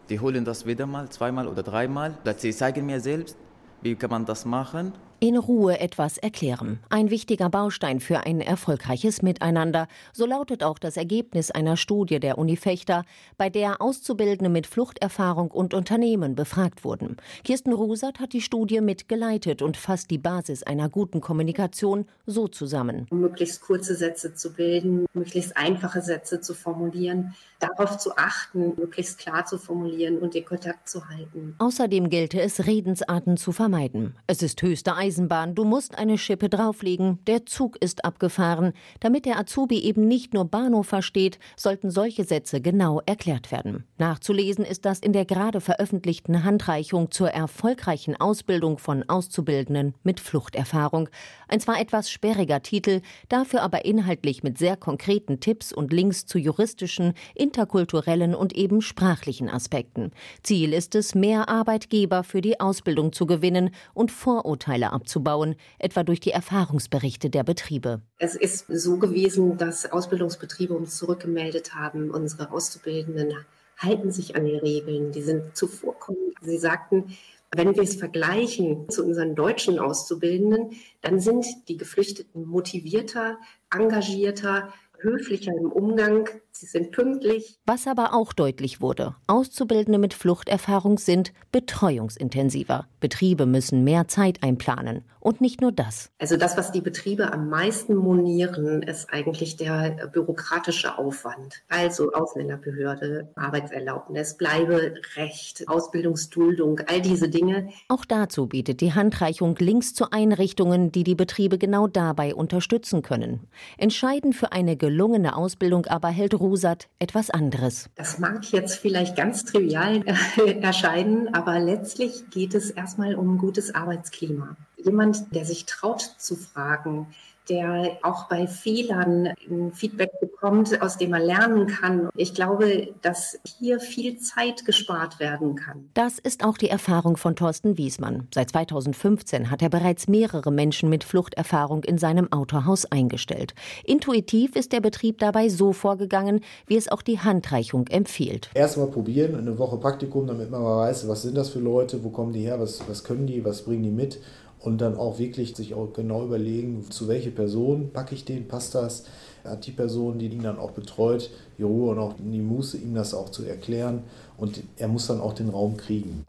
die 0.08 0.20
holen 0.20 0.44
das 0.44 0.66
wieder 0.66 0.86
mal, 0.86 1.08
zweimal 1.08 1.48
oder 1.48 1.62
dreimal. 1.62 2.16
Sie 2.36 2.52
zeigen 2.52 2.86
mir 2.86 3.00
selbst, 3.00 3.36
wie 3.82 3.94
kann 3.94 4.10
man 4.10 4.24
das 4.24 4.44
machen 4.44 4.92
in 5.26 5.36
Ruhe 5.36 5.80
etwas 5.80 6.18
erklären. 6.18 6.78
Ein 6.88 7.10
wichtiger 7.10 7.50
Baustein 7.50 7.98
für 7.98 8.20
ein 8.20 8.40
erfolgreiches 8.40 9.22
Miteinander. 9.22 9.88
So 10.12 10.24
lautet 10.24 10.62
auch 10.62 10.78
das 10.78 10.96
Ergebnis 10.96 11.50
einer 11.50 11.76
Studie 11.76 12.20
der 12.20 12.38
Uni 12.38 12.56
Fechter, 12.56 13.04
bei 13.36 13.50
der 13.50 13.82
Auszubildende 13.82 14.48
mit 14.48 14.68
Fluchterfahrung 14.68 15.50
und 15.50 15.74
Unternehmen 15.74 16.36
befragt 16.36 16.84
wurden. 16.84 17.16
Kirsten 17.42 17.72
Rusert 17.72 18.20
hat 18.20 18.34
die 18.34 18.40
Studie 18.40 18.80
mitgeleitet 18.80 19.62
und 19.62 19.76
fasst 19.76 20.12
die 20.12 20.18
Basis 20.18 20.62
einer 20.62 20.88
guten 20.88 21.20
Kommunikation 21.20 22.06
so 22.26 22.46
zusammen. 22.46 23.08
Möglichst 23.10 23.60
kurze 23.62 23.96
Sätze 23.96 24.34
zu 24.34 24.52
bilden, 24.52 25.06
möglichst 25.12 25.56
einfache 25.56 26.02
Sätze 26.02 26.40
zu 26.40 26.54
formulieren, 26.54 27.34
darauf 27.58 27.98
zu 27.98 28.16
achten, 28.16 28.74
möglichst 28.76 29.18
klar 29.18 29.44
zu 29.46 29.58
formulieren 29.58 30.18
und 30.18 30.34
den 30.34 30.44
Kontakt 30.44 30.88
zu 30.88 31.08
halten. 31.08 31.56
Außerdem 31.58 32.10
gelte 32.10 32.40
es, 32.40 32.66
Redensarten 32.66 33.36
zu 33.36 33.50
vermeiden. 33.52 34.14
Es 34.26 34.42
ist 34.42 34.62
höchste 34.62 34.94
Eisenbahn, 35.16 35.54
du 35.54 35.64
musst 35.64 35.96
eine 35.96 36.18
Schippe 36.18 36.50
drauflegen, 36.50 37.18
der 37.26 37.46
Zug 37.46 37.82
ist 37.82 38.04
abgefahren. 38.04 38.74
Damit 39.00 39.24
der 39.24 39.38
Azubi 39.38 39.78
eben 39.78 40.06
nicht 40.06 40.34
nur 40.34 40.44
Bahnhof 40.44 40.88
versteht, 40.88 41.38
sollten 41.56 41.90
solche 41.90 42.24
Sätze 42.24 42.60
genau 42.60 43.00
erklärt 43.06 43.50
werden. 43.50 43.84
Nachzulesen 43.96 44.62
ist 44.62 44.84
das 44.84 44.98
in 44.98 45.14
der 45.14 45.24
gerade 45.24 45.62
veröffentlichten 45.62 46.44
Handreichung 46.44 47.10
zur 47.10 47.30
erfolgreichen 47.30 48.14
Ausbildung 48.20 48.76
von 48.76 49.08
Auszubildenden 49.08 49.94
mit 50.02 50.20
Fluchterfahrung. 50.20 51.08
Ein 51.48 51.60
zwar 51.60 51.80
etwas 51.80 52.10
sperriger 52.10 52.60
Titel, 52.60 53.00
dafür 53.30 53.62
aber 53.62 53.86
inhaltlich 53.86 54.42
mit 54.42 54.58
sehr 54.58 54.76
konkreten 54.76 55.40
Tipps 55.40 55.72
und 55.72 55.94
Links 55.94 56.26
zu 56.26 56.38
juristischen, 56.38 57.14
interkulturellen 57.34 58.34
und 58.34 58.54
eben 58.54 58.82
sprachlichen 58.82 59.48
Aspekten. 59.48 60.10
Ziel 60.42 60.74
ist 60.74 60.94
es, 60.94 61.14
mehr 61.14 61.48
Arbeitgeber 61.48 62.22
für 62.22 62.42
die 62.42 62.60
Ausbildung 62.60 63.14
zu 63.14 63.24
gewinnen 63.24 63.70
und 63.94 64.10
Vorurteile 64.10 64.92
abzubauen, 64.96 65.54
etwa 65.78 66.02
durch 66.02 66.18
die 66.18 66.32
Erfahrungsberichte 66.32 67.30
der 67.30 67.44
Betriebe. 67.44 68.00
Es 68.18 68.34
ist 68.34 68.66
so 68.68 68.96
gewesen, 68.96 69.56
dass 69.56 69.90
Ausbildungsbetriebe 69.92 70.74
uns 70.74 70.96
zurückgemeldet 70.96 71.76
haben, 71.76 72.10
unsere 72.10 72.50
Auszubildenden 72.50 73.34
halten 73.76 74.10
sich 74.10 74.34
an 74.34 74.46
die 74.46 74.56
Regeln, 74.56 75.12
die 75.12 75.22
sind 75.22 75.56
zuvorkommend. 75.56 76.34
Sie 76.40 76.58
sagten, 76.58 77.16
wenn 77.54 77.74
wir 77.74 77.82
es 77.82 77.96
vergleichen 77.96 78.88
zu 78.88 79.04
unseren 79.04 79.34
deutschen 79.34 79.78
Auszubildenden, 79.78 80.72
dann 81.00 81.20
sind 81.20 81.46
die 81.68 81.76
Geflüchteten 81.76 82.46
motivierter, 82.46 83.38
engagierter, 83.72 84.72
höflicher 85.00 85.52
im 85.52 85.70
Umgang, 85.70 86.28
sie 86.50 86.66
sind 86.66 86.92
pünktlich. 86.92 87.58
Was 87.66 87.86
aber 87.86 88.14
auch 88.14 88.32
deutlich 88.32 88.80
wurde, 88.80 89.14
Auszubildende 89.26 89.98
mit 89.98 90.14
Fluchterfahrung 90.14 90.98
sind 90.98 91.32
betreuungsintensiver. 91.52 92.86
Betriebe 93.00 93.46
müssen 93.46 93.84
mehr 93.84 94.08
Zeit 94.08 94.42
einplanen. 94.42 95.04
Und 95.26 95.40
nicht 95.40 95.60
nur 95.60 95.72
das. 95.72 96.12
Also 96.20 96.36
das, 96.36 96.56
was 96.56 96.70
die 96.70 96.80
Betriebe 96.80 97.32
am 97.32 97.48
meisten 97.48 97.96
monieren, 97.96 98.82
ist 98.84 99.12
eigentlich 99.12 99.56
der 99.56 100.08
bürokratische 100.12 100.98
Aufwand. 100.98 101.64
Also 101.68 102.12
Ausländerbehörde, 102.12 103.32
Arbeitserlaubnis, 103.34 104.36
Bleiberecht, 104.36 105.66
Ausbildungsduldung, 105.66 106.78
all 106.86 107.00
diese 107.00 107.28
Dinge. 107.28 107.70
Auch 107.88 108.04
dazu 108.04 108.46
bietet 108.46 108.80
die 108.80 108.94
Handreichung 108.94 109.56
Links 109.58 109.94
zu 109.94 110.12
Einrichtungen, 110.12 110.92
die 110.92 111.02
die 111.02 111.16
Betriebe 111.16 111.58
genau 111.58 111.88
dabei 111.88 112.32
unterstützen 112.32 113.02
können. 113.02 113.48
Entscheidend 113.78 114.36
für 114.36 114.52
eine 114.52 114.76
gelungene 114.86 115.34
Ausbildung 115.34 115.86
aber 115.86 116.10
hält 116.10 116.34
Rusat 116.34 116.86
etwas 117.00 117.30
anderes. 117.30 117.90
Das 117.96 118.20
mag 118.20 118.52
jetzt 118.52 118.76
vielleicht 118.78 119.16
ganz 119.16 119.44
trivial 119.44 120.04
erscheinen, 120.62 121.34
aber 121.34 121.58
letztlich 121.58 122.30
geht 122.30 122.54
es 122.54 122.70
erstmal 122.70 123.16
um 123.16 123.34
ein 123.34 123.38
gutes 123.38 123.74
Arbeitsklima. 123.74 124.56
Jemand, 124.76 125.34
der 125.34 125.44
sich 125.44 125.66
traut 125.66 126.02
zu 126.18 126.36
fragen, 126.36 127.08
der 127.48 127.98
auch 128.02 128.28
bei 128.28 128.46
Fehlern 128.46 129.32
ein 129.48 129.72
Feedback 129.72 130.10
bekommt, 130.20 130.80
aus 130.82 130.98
dem 130.98 131.14
er 131.14 131.20
lernen 131.20 131.66
kann. 131.66 132.08
Ich 132.16 132.34
glaube, 132.34 132.88
dass 133.02 133.38
hier 133.44 133.80
viel 133.80 134.18
Zeit 134.18 134.64
gespart 134.64 135.20
werden 135.20 135.54
kann. 135.54 135.88
Das 135.94 136.18
ist 136.18 136.44
auch 136.44 136.58
die 136.58 136.68
Erfahrung 136.68 137.16
von 137.16 137.36
Thorsten 137.36 137.78
Wiesmann. 137.78 138.28
Seit 138.34 138.50
2015 138.50 139.50
hat 139.50 139.62
er 139.62 139.68
bereits 139.68 140.08
mehrere 140.08 140.50
Menschen 140.50 140.88
mit 140.88 141.04
Fluchterfahrung 141.04 141.84
in 141.84 141.98
seinem 141.98 142.32
Autohaus 142.32 142.84
eingestellt. 142.86 143.54
Intuitiv 143.84 144.56
ist 144.56 144.72
der 144.72 144.80
Betrieb 144.80 145.18
dabei 145.18 145.48
so 145.48 145.72
vorgegangen, 145.72 146.40
wie 146.66 146.76
es 146.76 146.88
auch 146.88 147.02
die 147.02 147.20
Handreichung 147.20 147.86
empfiehlt. 147.88 148.50
Erstmal 148.54 148.88
probieren, 148.88 149.34
eine 149.34 149.58
Woche 149.58 149.78
Praktikum, 149.78 150.26
damit 150.26 150.50
man 150.50 150.62
mal 150.62 150.78
weiß, 150.78 151.08
was 151.08 151.22
sind 151.22 151.36
das 151.36 151.50
für 151.50 151.60
Leute, 151.60 152.02
wo 152.02 152.10
kommen 152.10 152.32
die 152.32 152.42
her, 152.42 152.60
was, 152.60 152.82
was 152.88 153.04
können 153.04 153.26
die, 153.26 153.44
was 153.44 153.62
bringen 153.62 153.82
die 153.82 153.90
mit 153.90 154.20
und 154.66 154.78
dann 154.78 154.96
auch 154.96 155.20
wirklich 155.20 155.54
sich 155.54 155.74
auch 155.74 155.92
genau 155.92 156.24
überlegen, 156.24 156.90
zu 156.90 157.06
welcher 157.06 157.30
Person 157.30 157.90
packe 157.92 158.16
ich 158.16 158.24
den, 158.24 158.48
passt 158.48 158.74
das, 158.74 159.04
hat 159.44 159.64
die 159.64 159.70
Person, 159.70 160.18
die 160.18 160.26
ihn 160.26 160.42
dann 160.42 160.58
auch 160.58 160.72
betreut, 160.72 161.30
die 161.56 161.62
Ruhe 161.62 161.92
und 161.92 162.00
auch 162.00 162.14
die 162.18 162.40
Muße, 162.40 162.76
ihm 162.76 162.94
das 162.94 163.14
auch 163.14 163.30
zu 163.30 163.44
erklären 163.44 164.02
und 164.36 164.64
er 164.76 164.88
muss 164.88 165.06
dann 165.06 165.20
auch 165.20 165.34
den 165.34 165.50
Raum 165.50 165.76
kriegen. 165.76 166.26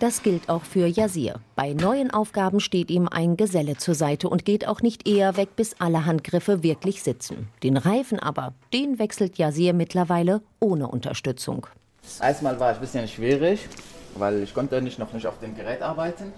Das 0.00 0.22
gilt 0.22 0.50
auch 0.50 0.62
für 0.64 0.86
Yasir. 0.86 1.40
Bei 1.56 1.72
neuen 1.72 2.10
Aufgaben 2.10 2.60
steht 2.60 2.90
ihm 2.90 3.08
ein 3.08 3.38
Geselle 3.38 3.78
zur 3.78 3.94
Seite 3.94 4.28
und 4.28 4.44
geht 4.44 4.68
auch 4.68 4.82
nicht 4.82 5.08
eher 5.08 5.38
weg, 5.38 5.56
bis 5.56 5.74
alle 5.80 6.04
Handgriffe 6.04 6.62
wirklich 6.62 7.02
sitzen. 7.02 7.48
Den 7.62 7.78
Reifen 7.78 8.20
aber, 8.20 8.52
den 8.72 8.98
wechselt 8.98 9.38
Yasir 9.38 9.72
mittlerweile 9.72 10.42
ohne 10.60 10.88
Unterstützung. 10.88 11.66
Erstmal 12.20 12.60
war 12.60 12.70
es 12.70 12.76
ein 12.76 12.80
bisschen 12.82 13.08
schwierig, 13.08 13.66
weil 14.14 14.42
ich 14.42 14.52
konnte 14.52 14.80
nicht 14.82 14.98
noch 14.98 15.12
nicht 15.14 15.26
auf 15.26 15.40
dem 15.40 15.56
Gerät 15.56 15.80
arbeiten. 15.80 16.32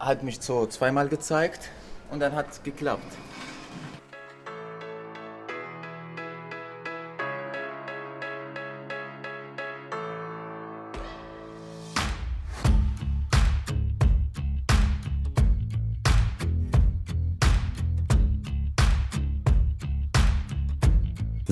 Hat 0.00 0.22
mich 0.22 0.40
so 0.40 0.66
zweimal 0.66 1.08
gezeigt 1.08 1.68
und 2.10 2.20
dann 2.20 2.34
hat 2.34 2.50
es 2.50 2.62
geklappt. 2.62 3.12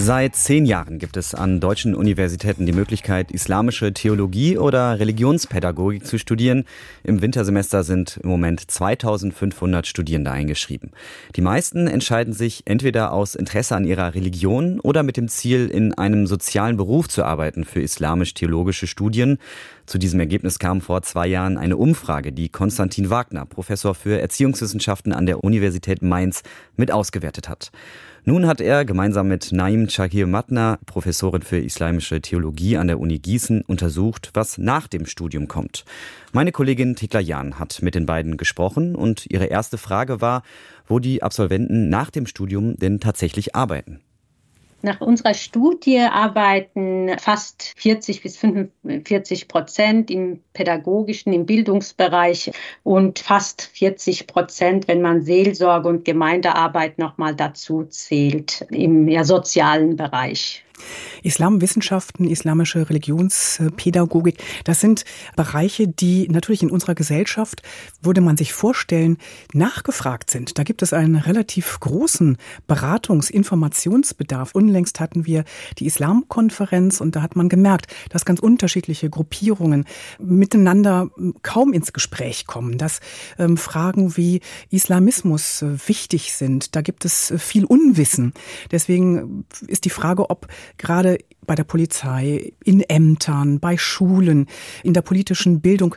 Seit 0.00 0.37
zehn 0.37 0.64
Jahren 0.64 1.00
gibt 1.00 1.17
es 1.17 1.35
an 1.35 1.59
deutschen 1.59 1.97
Universitäten 1.97 2.67
die 2.67 2.73
Möglichkeit, 2.73 3.33
islamische 3.33 3.93
Theologie 3.93 4.57
oder 4.57 5.00
Religionspädagogik 5.00 6.07
zu 6.07 6.21
studieren. 6.21 6.67
Im 7.02 7.21
Wintersemester 7.21 7.83
sind 7.83 8.21
im 8.23 8.31
Moment 8.31 8.71
2500 8.71 9.88
Studierende 9.88 10.31
eingeschrieben. 10.31 10.93
Die 11.35 11.40
meisten 11.40 11.88
entscheiden 11.88 12.33
sich 12.33 12.62
entweder 12.64 13.12
aus 13.12 13.35
Interesse 13.35 13.75
an 13.75 13.85
ihrer 13.85 14.14
Religion 14.14 14.78
oder 14.78 15.02
mit 15.02 15.17
dem 15.17 15.26
Ziel, 15.26 15.67
in 15.67 15.95
einem 15.95 16.28
sozialen 16.28 16.76
Beruf 16.76 17.09
zu 17.09 17.25
arbeiten 17.25 17.64
für 17.64 17.83
islamisch-theologische 17.83 18.87
Studien. 18.87 19.38
Zu 19.88 19.97
diesem 19.97 20.21
Ergebnis 20.21 20.59
kam 20.59 20.83
vor 20.83 21.00
zwei 21.00 21.26
Jahren 21.26 21.57
eine 21.57 21.78
Umfrage, 21.78 22.30
die 22.30 22.50
Konstantin 22.50 23.09
Wagner, 23.09 23.47
Professor 23.47 23.95
für 23.95 24.21
Erziehungswissenschaften 24.21 25.14
an 25.14 25.25
der 25.25 25.42
Universität 25.42 26.02
Mainz, 26.02 26.42
mit 26.76 26.92
ausgewertet 26.92 27.49
hat. 27.49 27.73
Nun 28.26 28.47
hat 28.47 28.61
er 28.61 28.85
gemeinsam 28.85 29.28
mit 29.28 29.50
Naim 29.50 29.88
Chakir 29.88 30.26
Matna, 30.26 30.78
Professorin 30.85 31.40
für 31.40 31.57
islamische 31.57 32.21
Theologie 32.21 32.76
an 32.76 32.87
der 32.87 33.00
Uni 33.00 33.18
Gießen, 33.18 33.62
untersucht, 33.62 34.28
was 34.35 34.59
nach 34.59 34.88
dem 34.88 35.07
Studium 35.07 35.49
kommt. 35.49 35.87
Meine 36.35 36.52
Kollegin 36.52 36.95
Tikla 36.95 37.21
Jan 37.21 37.59
hat 37.59 37.80
mit 37.80 37.95
den 37.95 38.04
beiden 38.04 38.37
gesprochen 38.37 38.95
und 38.95 39.25
ihre 39.30 39.47
erste 39.47 39.78
Frage 39.78 40.21
war, 40.21 40.42
wo 40.87 40.99
die 40.99 41.23
Absolventen 41.23 41.88
nach 41.88 42.11
dem 42.11 42.26
Studium 42.26 42.76
denn 42.76 43.00
tatsächlich 43.00 43.57
arbeiten. 43.57 44.00
Nach 44.80 45.00
unserer 45.00 45.35
Studie 45.35 45.99
arbeiten 45.99 47.11
fast 47.18 47.75
40 47.78 48.23
bis 48.23 48.37
45 48.37 49.49
Prozent 49.49 50.08
im 50.11 50.40
pädagogischen, 50.52 51.32
im 51.32 51.47
Bildungsbereich 51.47 52.52
und 52.85 53.18
fast 53.18 53.62
40 53.62 54.28
Prozent, 54.28 54.87
wenn 54.87 55.02
man 55.02 55.23
Seelsorge 55.23 55.88
und 55.88 56.04
Gemeindearbeit 56.04 56.99
nochmal 56.99 57.35
dazu 57.35 57.85
zählt, 57.85 58.66
im 58.70 59.08
ja, 59.08 59.25
sozialen 59.25 59.97
Bereich. 59.97 60.64
Islamwissenschaften, 61.23 62.28
islamische 62.28 62.88
Religionspädagogik, 62.88 64.38
das 64.64 64.80
sind 64.80 65.04
Bereiche, 65.37 65.88
die 65.88 66.28
natürlich 66.28 66.62
in 66.62 66.70
unserer 66.70 66.94
Gesellschaft, 66.94 67.62
würde 68.02 68.20
man 68.20 68.37
sich 68.37 68.52
vorstellen, 68.52 69.18
nachgefragt 69.52 70.30
sind. 70.30 70.58
Da 70.58 70.62
gibt 70.62 70.82
es 70.82 70.92
einen 70.92 71.16
relativ 71.16 71.80
großen 71.80 72.37
Beratungs-, 72.68 73.30
Informationsbedarf. 73.30 74.54
Unlängst 74.54 75.00
hatten 75.00 75.26
wir 75.26 75.44
die 75.78 75.87
Islamkonferenz 75.87 77.00
und 77.00 77.16
da 77.16 77.23
hat 77.23 77.37
man 77.37 77.49
gemerkt, 77.49 77.92
dass 78.11 78.25
ganz 78.25 78.40
unterschiedliche 78.40 79.11
Gruppierungen 79.11 79.85
miteinander 80.18 81.11
kaum 81.42 81.73
ins 81.73 81.92
Gespräch 81.92 82.47
kommen, 82.47 82.78
dass 82.78 83.00
ähm, 83.38 83.56
Fragen 83.56 84.16
wie 84.16 84.40
Islamismus 84.70 85.62
äh, 85.62 85.76
wichtig 85.87 86.32
sind. 86.32 86.76
Da 86.76 86.82
gibt 86.82 87.04
es 87.04 87.30
äh, 87.30 87.38
viel 87.38 87.64
Unwissen. 87.64 88.32
Deswegen 88.70 89.44
ist 89.66 89.85
die 89.85 89.90
Frage, 89.90 90.30
ob 90.30 90.49
gerade 90.77 91.19
bei 91.47 91.55
der 91.55 91.65
Polizei, 91.65 92.53
in 92.63 92.81
Ämtern, 92.83 93.59
bei 93.59 93.79
Schulen, 93.79 94.47
in 94.83 94.95
der 94.95 95.03
politischen 95.03 95.61
Bildung 95.61 95.97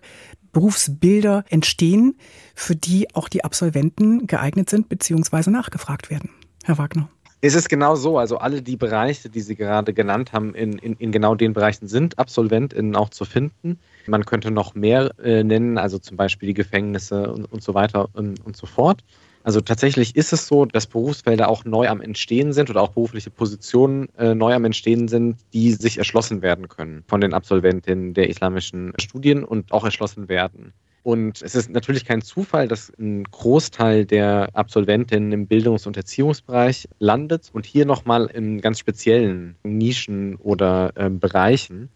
Berufsbilder 0.54 1.46
entstehen, 1.50 2.16
für 2.56 2.76
die 2.76 3.14
auch 3.16 3.30
die 3.30 3.44
Absolventen 3.44 4.28
geeignet 4.28 4.70
sind 4.70 4.90
bzw. 4.90 5.50
nachgefragt 5.50 6.10
werden. 6.10 6.30
Herr 6.64 6.78
Wagner. 6.78 7.10
Es 7.44 7.56
ist 7.56 7.70
genau 7.70 7.96
so. 7.96 8.20
Also 8.20 8.38
alle 8.38 8.62
die 8.62 8.78
Bereiche, 8.78 9.30
die 9.30 9.42
Sie 9.42 9.56
gerade 9.56 9.94
genannt 9.94 10.32
haben, 10.32 10.54
in, 10.54 10.78
in, 10.78 10.94
in 10.94 11.12
genau 11.12 11.34
den 11.34 11.54
Bereichen 11.54 11.88
sind 11.88 12.20
AbsolventInnen 12.20 12.96
auch 12.96 13.10
zu 13.10 13.26
finden. 13.26 13.80
Man 14.06 14.26
könnte 14.26 14.52
noch 14.52 14.76
mehr 14.76 15.12
äh, 15.20 15.44
nennen, 15.44 15.80
also 15.80 15.98
zum 15.98 16.18
Beispiel 16.18 16.48
die 16.48 16.54
Gefängnisse 16.54 17.34
und, 17.34 17.46
und 17.46 17.64
so 17.64 17.74
weiter 17.74 18.10
und, 18.14 18.46
und 18.46 18.56
so 18.56 18.68
fort. 18.68 19.04
Also 19.44 19.60
tatsächlich 19.62 20.16
ist 20.16 20.34
es 20.34 20.48
so, 20.48 20.66
dass 20.66 20.88
Berufsfelder 20.88 21.50
auch 21.50 21.66
neu 21.66 21.88
am 21.90 22.02
Entstehen 22.02 22.54
sind 22.54 22.70
oder 22.70 22.82
auch 22.82 22.90
berufliche 22.90 23.32
Positionen 23.32 24.08
äh, 24.18 24.36
neu 24.36 24.54
am 24.54 24.66
Entstehen 24.66 25.08
sind, 25.08 25.38
die 25.54 25.72
sich 25.72 25.98
erschlossen 25.98 26.42
werden 26.42 26.68
können 26.68 27.04
von 27.08 27.22
den 27.22 27.34
Absolventinnen 27.34 28.14
der 28.14 28.30
islamischen 28.30 28.94
Studien 29.00 29.44
und 29.44 29.72
auch 29.72 29.84
erschlossen 29.84 30.30
werden. 30.30 30.74
Und 31.04 31.42
es 31.42 31.56
ist 31.56 31.72
natürlich 31.72 32.06
kein 32.06 32.22
Zufall, 32.22 32.68
dass 32.68 32.92
ein 33.00 33.24
Großteil 33.24 34.06
der 34.06 34.50
Absolventinnen 34.54 35.32
im 35.32 35.48
Bildungs- 35.48 35.88
und 35.88 35.98
Erziehungsbereich 35.98 36.88
landet 37.00 37.50
und 37.54 37.66
hier 37.66 37.88
nochmal 37.88 38.28
in 38.28 38.62
ganz 38.62 38.78
speziellen 38.78 39.56
Nischen 39.64 40.36
oder 40.36 40.92
äh, 40.96 41.10
Bereichen, 41.10 41.90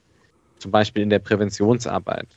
zum 0.58 0.72
Beispiel 0.72 1.04
in 1.04 1.12
der 1.12 1.20
Präventionsarbeit. 1.20 2.28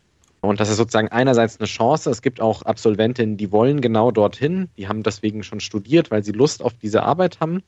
Und 0.40 0.60
das 0.60 0.70
ist 0.70 0.76
sozusagen 0.76 1.08
einerseits 1.08 1.58
eine 1.58 1.66
Chance. 1.66 2.10
Es 2.10 2.22
gibt 2.22 2.40
auch 2.40 2.62
Absolventinnen, 2.62 3.36
die 3.36 3.50
wollen 3.50 3.80
genau 3.80 4.10
dorthin. 4.10 4.68
Die 4.76 4.86
haben 4.86 5.02
deswegen 5.02 5.42
schon 5.42 5.60
studiert, 5.60 6.10
weil 6.10 6.22
sie 6.22 6.32
Lust 6.32 6.62
auf 6.62 6.74
diese 6.74 7.02
Arbeit 7.02 7.40
haben. 7.40 7.62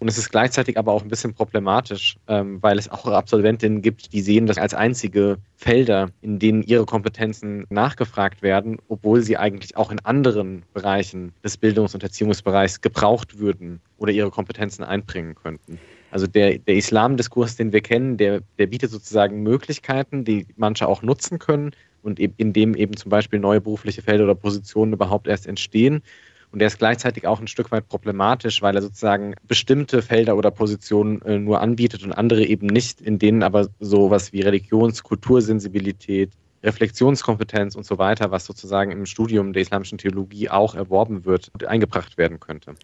Und 0.00 0.06
es 0.06 0.16
ist 0.16 0.30
gleichzeitig 0.30 0.78
aber 0.78 0.92
auch 0.92 1.02
ein 1.02 1.08
bisschen 1.08 1.34
problematisch, 1.34 2.18
ähm, 2.28 2.62
weil 2.62 2.78
es 2.78 2.88
auch 2.88 3.06
Absolventinnen 3.06 3.82
gibt, 3.82 4.12
die 4.12 4.20
sehen 4.20 4.46
das 4.46 4.56
als 4.56 4.72
einzige 4.72 5.38
Felder, 5.56 6.10
in 6.20 6.38
denen 6.38 6.62
ihre 6.62 6.86
Kompetenzen 6.86 7.66
nachgefragt 7.68 8.42
werden, 8.42 8.78
obwohl 8.88 9.22
sie 9.22 9.36
eigentlich 9.36 9.76
auch 9.76 9.90
in 9.90 9.98
anderen 10.04 10.62
Bereichen 10.72 11.32
des 11.42 11.56
Bildungs- 11.56 11.94
und 11.94 12.04
Erziehungsbereichs 12.04 12.80
gebraucht 12.80 13.40
würden 13.40 13.80
oder 13.96 14.12
ihre 14.12 14.30
Kompetenzen 14.30 14.84
einbringen 14.84 15.34
könnten. 15.34 15.80
Also 16.12 16.28
der, 16.28 16.58
der 16.58 16.76
Islamdiskurs, 16.76 17.56
den 17.56 17.72
wir 17.72 17.80
kennen, 17.80 18.16
der, 18.16 18.40
der 18.56 18.68
bietet 18.68 18.92
sozusagen 18.92 19.42
Möglichkeiten, 19.42 20.24
die 20.24 20.46
manche 20.56 20.86
auch 20.86 21.02
nutzen 21.02 21.40
können, 21.40 21.72
und 22.02 22.18
in 22.18 22.52
dem 22.52 22.74
eben 22.74 22.96
zum 22.96 23.10
Beispiel 23.10 23.38
neue 23.38 23.60
berufliche 23.60 24.02
Felder 24.02 24.24
oder 24.24 24.34
Positionen 24.34 24.92
überhaupt 24.92 25.26
erst 25.26 25.46
entstehen. 25.46 26.02
Und 26.50 26.60
der 26.60 26.68
ist 26.68 26.78
gleichzeitig 26.78 27.26
auch 27.26 27.40
ein 27.40 27.46
Stück 27.46 27.70
weit 27.72 27.88
problematisch, 27.88 28.62
weil 28.62 28.74
er 28.74 28.82
sozusagen 28.82 29.34
bestimmte 29.46 30.00
Felder 30.00 30.36
oder 30.36 30.50
Positionen 30.50 31.20
äh, 31.22 31.38
nur 31.38 31.60
anbietet 31.60 32.04
und 32.04 32.12
andere 32.12 32.44
eben 32.44 32.66
nicht, 32.66 33.00
in 33.00 33.18
denen 33.18 33.42
aber 33.42 33.68
sowas 33.80 34.32
wie 34.32 34.40
Religions-, 34.40 35.02
Kultursensibilität, 35.02 36.30
Reflexionskompetenz 36.62 37.76
und 37.76 37.86
so 37.86 37.98
weiter, 37.98 38.30
was 38.30 38.44
sozusagen 38.44 38.90
im 38.90 39.06
Studium 39.06 39.52
der 39.52 39.62
islamischen 39.62 39.98
Theologie 39.98 40.48
auch 40.48 40.74
erworben 40.74 41.24
wird, 41.24 41.50
eingebracht 41.66 42.18
werden 42.18 42.40
könnte. 42.40 42.74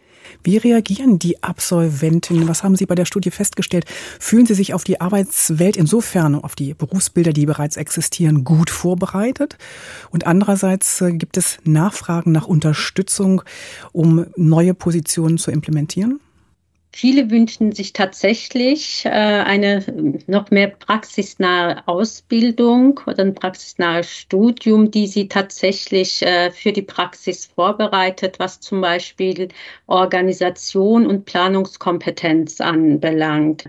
Wie 0.43 0.57
reagieren 0.57 1.19
die 1.19 1.43
Absolventinnen? 1.43 2.49
Was 2.49 2.63
haben 2.63 2.77
Sie 2.77 2.87
bei 2.87 2.95
der 2.95 3.05
Studie 3.05 3.31
festgestellt? 3.31 3.87
Fühlen 4.21 4.47
Sie 4.47 4.55
sich 4.55 4.75
auf 4.75 4.85
die 4.85 5.01
Arbeitswelt 5.01 5.77
insofern, 5.77 6.35
auf 6.37 6.55
die 6.55 6.75
Berufsbilder, 6.75 7.33
die 7.33 7.47
bereits 7.47 7.77
existieren, 7.77 8.45
gut 8.45 8.71
vorbereitet? 8.71 9.59
Und 10.11 10.27
andererseits 10.27 11.01
äh, 11.01 11.13
gibt 11.13 11.37
es 11.37 11.59
Nachfragen 11.65 12.33
nach 12.33 12.47
Unterstützung, 12.47 13.43
um 13.93 14.27
neue 14.37 14.75
Positionen 14.75 15.39
zu 15.39 15.51
implementieren? 15.51 16.21
Viele 16.97 17.29
wünschen 17.29 17.73
sich 17.73 17.93
tatsächlich 17.93 19.05
äh, 19.05 19.09
eine 19.09 19.85
noch 20.29 20.53
mehr 20.53 20.69
praxisnahe 20.69 21.83
Ausbildung 21.89 23.01
oder 23.09 23.25
ein 23.25 23.35
praxisnahes 23.35 24.09
Studium, 24.09 24.93
die 24.93 25.09
sie 25.09 25.27
tatsächlich 25.27 26.23
äh, 26.23 26.53
für 26.53 26.71
die 26.71 26.83
Praxis 26.83 27.47
vorbereitet, 27.47 28.39
was 28.39 28.61
zum 28.61 28.81
Beispiel 28.81 29.49
Organisation 29.89 31.05
und 31.09 31.25
Planungskompetenz 31.25 32.61
anbelangt, 32.61 33.65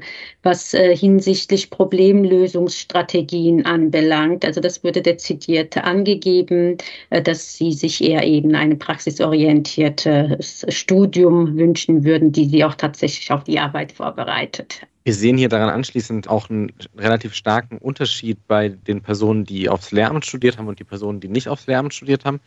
was 0.45 0.73
äh, 0.73 0.95
hinsichtlich 0.95 1.69
Problemlösungsstrategien 1.69 3.65
anbelangt. 3.65 4.45
Also 4.45 4.61
das 4.61 4.83
wurde 4.83 5.01
dezidiert 5.01 5.75
angegeben, 5.77 6.77
dass 7.09 7.57
sie 7.57 7.73
sich 7.73 8.03
eher 8.03 8.23
eben 8.23 8.55
ein 8.55 8.77
praxisorientiertes 8.77 10.65
Studium 10.69 11.57
wünschen 11.57 12.05
würden, 12.05 12.31
die 12.31 12.45
sie 12.45 12.63
auch 12.63 12.75
tatsächlich 12.75 13.31
auf 13.31 13.43
die 13.43 13.59
Arbeit 13.59 13.91
vorbereitet. 13.91 14.81
Wir 15.03 15.13
sehen 15.13 15.37
hier 15.37 15.49
daran 15.49 15.69
anschließend 15.69 16.29
auch 16.29 16.49
einen 16.49 16.71
relativ 16.97 17.33
starken 17.33 17.77
Unterschied 17.77 18.37
bei 18.47 18.69
den 18.69 19.01
Personen, 19.01 19.43
die 19.45 19.67
aufs 19.69 19.91
Lehramt 19.91 20.25
studiert 20.25 20.57
haben 20.57 20.67
und 20.67 20.79
die 20.79 20.83
Personen, 20.83 21.19
die 21.19 21.27
nicht 21.27 21.47
aufs 21.47 21.67
Lehramt 21.67 21.93
studiert 21.93 22.25
haben. 22.25 22.39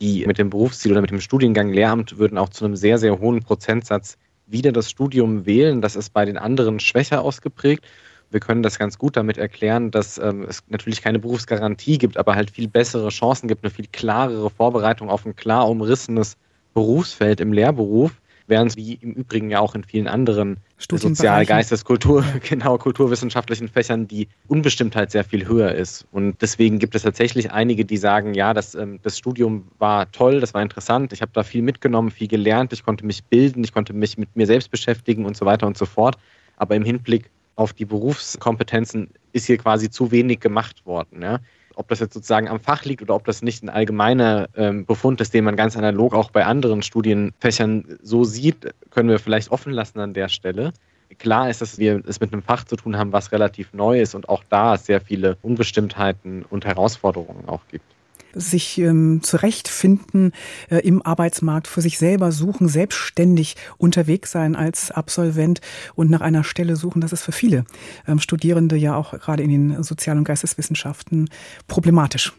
die 0.00 0.24
mit 0.26 0.38
dem 0.38 0.48
Berufsziel 0.48 0.92
oder 0.92 1.02
mit 1.02 1.10
dem 1.10 1.20
Studiengang 1.20 1.72
Lehramt 1.72 2.16
würden 2.16 2.38
auch 2.38 2.48
zu 2.48 2.64
einem 2.64 2.74
sehr, 2.74 2.96
sehr 2.96 3.20
hohen 3.20 3.40
Prozentsatz 3.40 4.16
wieder 4.50 4.72
das 4.72 4.90
Studium 4.90 5.46
wählen. 5.46 5.80
Das 5.80 5.96
ist 5.96 6.12
bei 6.12 6.24
den 6.24 6.38
anderen 6.38 6.80
schwächer 6.80 7.22
ausgeprägt. 7.22 7.84
Wir 8.30 8.40
können 8.40 8.62
das 8.62 8.78
ganz 8.78 8.96
gut 8.96 9.16
damit 9.16 9.38
erklären, 9.38 9.90
dass 9.90 10.18
ähm, 10.18 10.44
es 10.48 10.62
natürlich 10.68 11.02
keine 11.02 11.18
Berufsgarantie 11.18 11.98
gibt, 11.98 12.16
aber 12.16 12.36
halt 12.36 12.50
viel 12.50 12.68
bessere 12.68 13.08
Chancen 13.08 13.48
gibt, 13.48 13.64
eine 13.64 13.70
viel 13.70 13.88
klarere 13.90 14.50
Vorbereitung 14.50 15.10
auf 15.10 15.26
ein 15.26 15.34
klar 15.34 15.68
umrissenes 15.68 16.36
Berufsfeld 16.72 17.40
im 17.40 17.52
Lehrberuf 17.52 18.12
während 18.50 18.72
es 18.72 18.76
wie 18.76 18.94
im 18.94 19.12
Übrigen 19.12 19.48
ja 19.50 19.60
auch 19.60 19.74
in 19.74 19.84
vielen 19.84 20.06
anderen 20.06 20.58
Sozial-, 20.78 21.46
Geistes-, 21.46 21.84
Kultur-, 21.84 22.24
genau, 22.48 22.76
kulturwissenschaftlichen 22.76 23.68
Fächern 23.68 24.06
die 24.06 24.28
Unbestimmtheit 24.48 25.10
sehr 25.10 25.24
viel 25.24 25.46
höher 25.46 25.72
ist. 25.72 26.06
Und 26.12 26.42
deswegen 26.42 26.78
gibt 26.78 26.94
es 26.94 27.02
tatsächlich 27.02 27.52
einige, 27.52 27.84
die 27.84 27.96
sagen, 27.96 28.34
ja, 28.34 28.52
das, 28.52 28.74
ähm, 28.74 28.98
das 29.02 29.16
Studium 29.16 29.68
war 29.78 30.10
toll, 30.12 30.40
das 30.40 30.52
war 30.52 30.62
interessant, 30.62 31.12
ich 31.12 31.22
habe 31.22 31.32
da 31.32 31.42
viel 31.42 31.62
mitgenommen, 31.62 32.10
viel 32.10 32.28
gelernt, 32.28 32.72
ich 32.72 32.84
konnte 32.84 33.06
mich 33.06 33.24
bilden, 33.24 33.64
ich 33.64 33.72
konnte 33.72 33.94
mich 33.94 34.18
mit 34.18 34.36
mir 34.36 34.46
selbst 34.46 34.70
beschäftigen 34.70 35.24
und 35.24 35.36
so 35.36 35.46
weiter 35.46 35.66
und 35.66 35.78
so 35.78 35.86
fort. 35.86 36.18
Aber 36.56 36.76
im 36.76 36.84
Hinblick 36.84 37.30
auf 37.56 37.72
die 37.72 37.84
Berufskompetenzen 37.84 39.10
ist 39.32 39.46
hier 39.46 39.58
quasi 39.58 39.90
zu 39.90 40.10
wenig 40.10 40.40
gemacht 40.40 40.84
worden. 40.84 41.22
Ja? 41.22 41.38
Ob 41.74 41.88
das 41.88 42.00
jetzt 42.00 42.14
sozusagen 42.14 42.48
am 42.48 42.60
Fach 42.60 42.84
liegt 42.84 43.02
oder 43.02 43.14
ob 43.14 43.24
das 43.24 43.42
nicht 43.42 43.62
ein 43.62 43.68
allgemeiner 43.68 44.48
ähm, 44.56 44.86
Befund 44.86 45.20
ist, 45.20 45.34
den 45.34 45.44
man 45.44 45.56
ganz 45.56 45.76
analog 45.76 46.14
auch 46.14 46.30
bei 46.30 46.44
anderen 46.44 46.82
Studienfächern 46.82 47.98
so 48.02 48.24
sieht, 48.24 48.74
können 48.90 49.08
wir 49.08 49.18
vielleicht 49.18 49.50
offen 49.50 49.72
lassen 49.72 50.00
an 50.00 50.14
der 50.14 50.28
Stelle. 50.28 50.72
Klar 51.18 51.50
ist, 51.50 51.60
dass 51.60 51.78
wir 51.78 52.02
es 52.06 52.20
mit 52.20 52.32
einem 52.32 52.42
Fach 52.42 52.64
zu 52.64 52.76
tun 52.76 52.96
haben, 52.96 53.12
was 53.12 53.32
relativ 53.32 53.72
neu 53.72 54.00
ist 54.00 54.14
und 54.14 54.28
auch 54.28 54.44
da 54.48 54.76
sehr 54.76 55.00
viele 55.00 55.36
Unbestimmtheiten 55.42 56.44
und 56.48 56.64
Herausforderungen 56.64 57.48
auch 57.48 57.62
gibt 57.70 57.84
sich 58.34 58.78
ähm, 58.78 59.20
zurechtfinden 59.22 60.32
äh, 60.70 60.78
im 60.78 61.04
Arbeitsmarkt, 61.04 61.66
für 61.66 61.80
sich 61.80 61.98
selber 61.98 62.32
suchen, 62.32 62.68
selbstständig 62.68 63.56
unterwegs 63.78 64.30
sein 64.30 64.56
als 64.56 64.90
Absolvent 64.90 65.60
und 65.94 66.10
nach 66.10 66.20
einer 66.20 66.44
Stelle 66.44 66.76
suchen. 66.76 67.00
Das 67.00 67.12
ist 67.12 67.22
für 67.22 67.32
viele 67.32 67.64
ähm, 68.06 68.18
Studierende 68.18 68.76
ja 68.76 68.94
auch 68.94 69.12
gerade 69.18 69.42
in 69.42 69.50
den 69.50 69.82
Sozial- 69.82 70.18
und 70.18 70.24
Geisteswissenschaften 70.24 71.28
problematisch. 71.66 72.32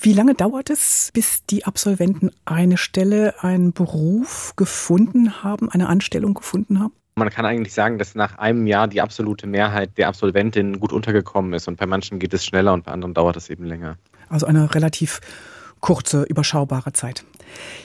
Wie 0.00 0.12
lange 0.12 0.34
dauert 0.34 0.70
es, 0.70 1.10
bis 1.12 1.44
die 1.46 1.64
Absolventen 1.64 2.30
eine 2.44 2.76
Stelle, 2.76 3.34
einen 3.42 3.72
Beruf 3.72 4.54
gefunden 4.56 5.42
haben, 5.42 5.68
eine 5.68 5.88
Anstellung 5.88 6.34
gefunden 6.34 6.80
haben? 6.80 6.92
Man 7.14 7.28
kann 7.28 7.44
eigentlich 7.44 7.74
sagen, 7.74 7.98
dass 7.98 8.14
nach 8.14 8.38
einem 8.38 8.66
Jahr 8.66 8.88
die 8.88 9.02
absolute 9.02 9.46
Mehrheit 9.46 9.98
der 9.98 10.08
Absolventinnen 10.08 10.80
gut 10.80 10.94
untergekommen 10.94 11.52
ist 11.52 11.68
und 11.68 11.76
bei 11.76 11.84
manchen 11.84 12.18
geht 12.18 12.32
es 12.32 12.44
schneller 12.44 12.72
und 12.72 12.84
bei 12.84 12.92
anderen 12.92 13.12
dauert 13.12 13.36
es 13.36 13.50
eben 13.50 13.64
länger. 13.64 13.98
Also 14.32 14.46
eine 14.46 14.74
relativ 14.74 15.20
kurze, 15.80 16.22
überschaubare 16.22 16.92
Zeit. 16.92 17.24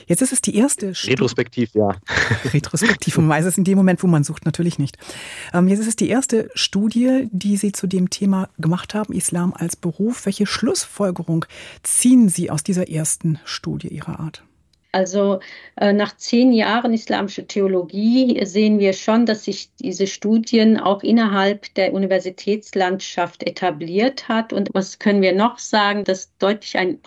Jetzt 0.06 0.22
ist 0.22 0.32
es 0.32 0.40
die 0.40 0.56
erste. 0.56 0.92
Retrospektiv, 1.04 1.74
ja. 1.74 1.90
Retrospektiv. 2.54 3.18
Man 3.18 3.28
weiß 3.28 3.44
es 3.44 3.58
in 3.58 3.64
dem 3.64 3.76
Moment, 3.76 4.02
wo 4.02 4.06
man 4.06 4.24
sucht, 4.24 4.46
natürlich 4.46 4.78
nicht. 4.78 4.96
Ähm, 5.52 5.68
jetzt 5.68 5.80
ist 5.80 5.88
es 5.88 5.96
die 5.96 6.08
erste 6.08 6.48
Studie, 6.54 7.28
die 7.32 7.58
Sie 7.58 7.72
zu 7.72 7.86
dem 7.86 8.08
Thema 8.08 8.48
gemacht 8.58 8.94
haben, 8.94 9.12
Islam 9.12 9.52
als 9.52 9.76
Beruf. 9.76 10.24
Welche 10.24 10.46
Schlussfolgerung 10.46 11.44
ziehen 11.82 12.30
Sie 12.30 12.50
aus 12.50 12.62
dieser 12.62 12.88
ersten 12.88 13.40
Studie 13.44 13.88
Ihrer 13.88 14.20
Art? 14.20 14.42
Also 14.92 15.40
äh, 15.76 15.92
nach 15.92 16.16
zehn 16.16 16.52
Jahren 16.52 16.94
islamische 16.94 17.46
Theologie 17.46 18.42
sehen 18.46 18.78
wir 18.78 18.94
schon, 18.94 19.26
dass 19.26 19.44
sich 19.44 19.70
diese 19.76 20.06
Studien 20.06 20.78
auch 20.80 21.02
innerhalb 21.02 21.74
der 21.74 21.92
Universitätslandschaft 21.92 23.42
etabliert 23.46 24.28
hat. 24.28 24.52
Und 24.52 24.70
was 24.72 24.98
können 24.98 25.20
wir 25.20 25.34
noch 25.34 25.58
sagen, 25.58 26.04
dass 26.04 26.34
deutlich 26.38 26.78
ein 26.78 27.00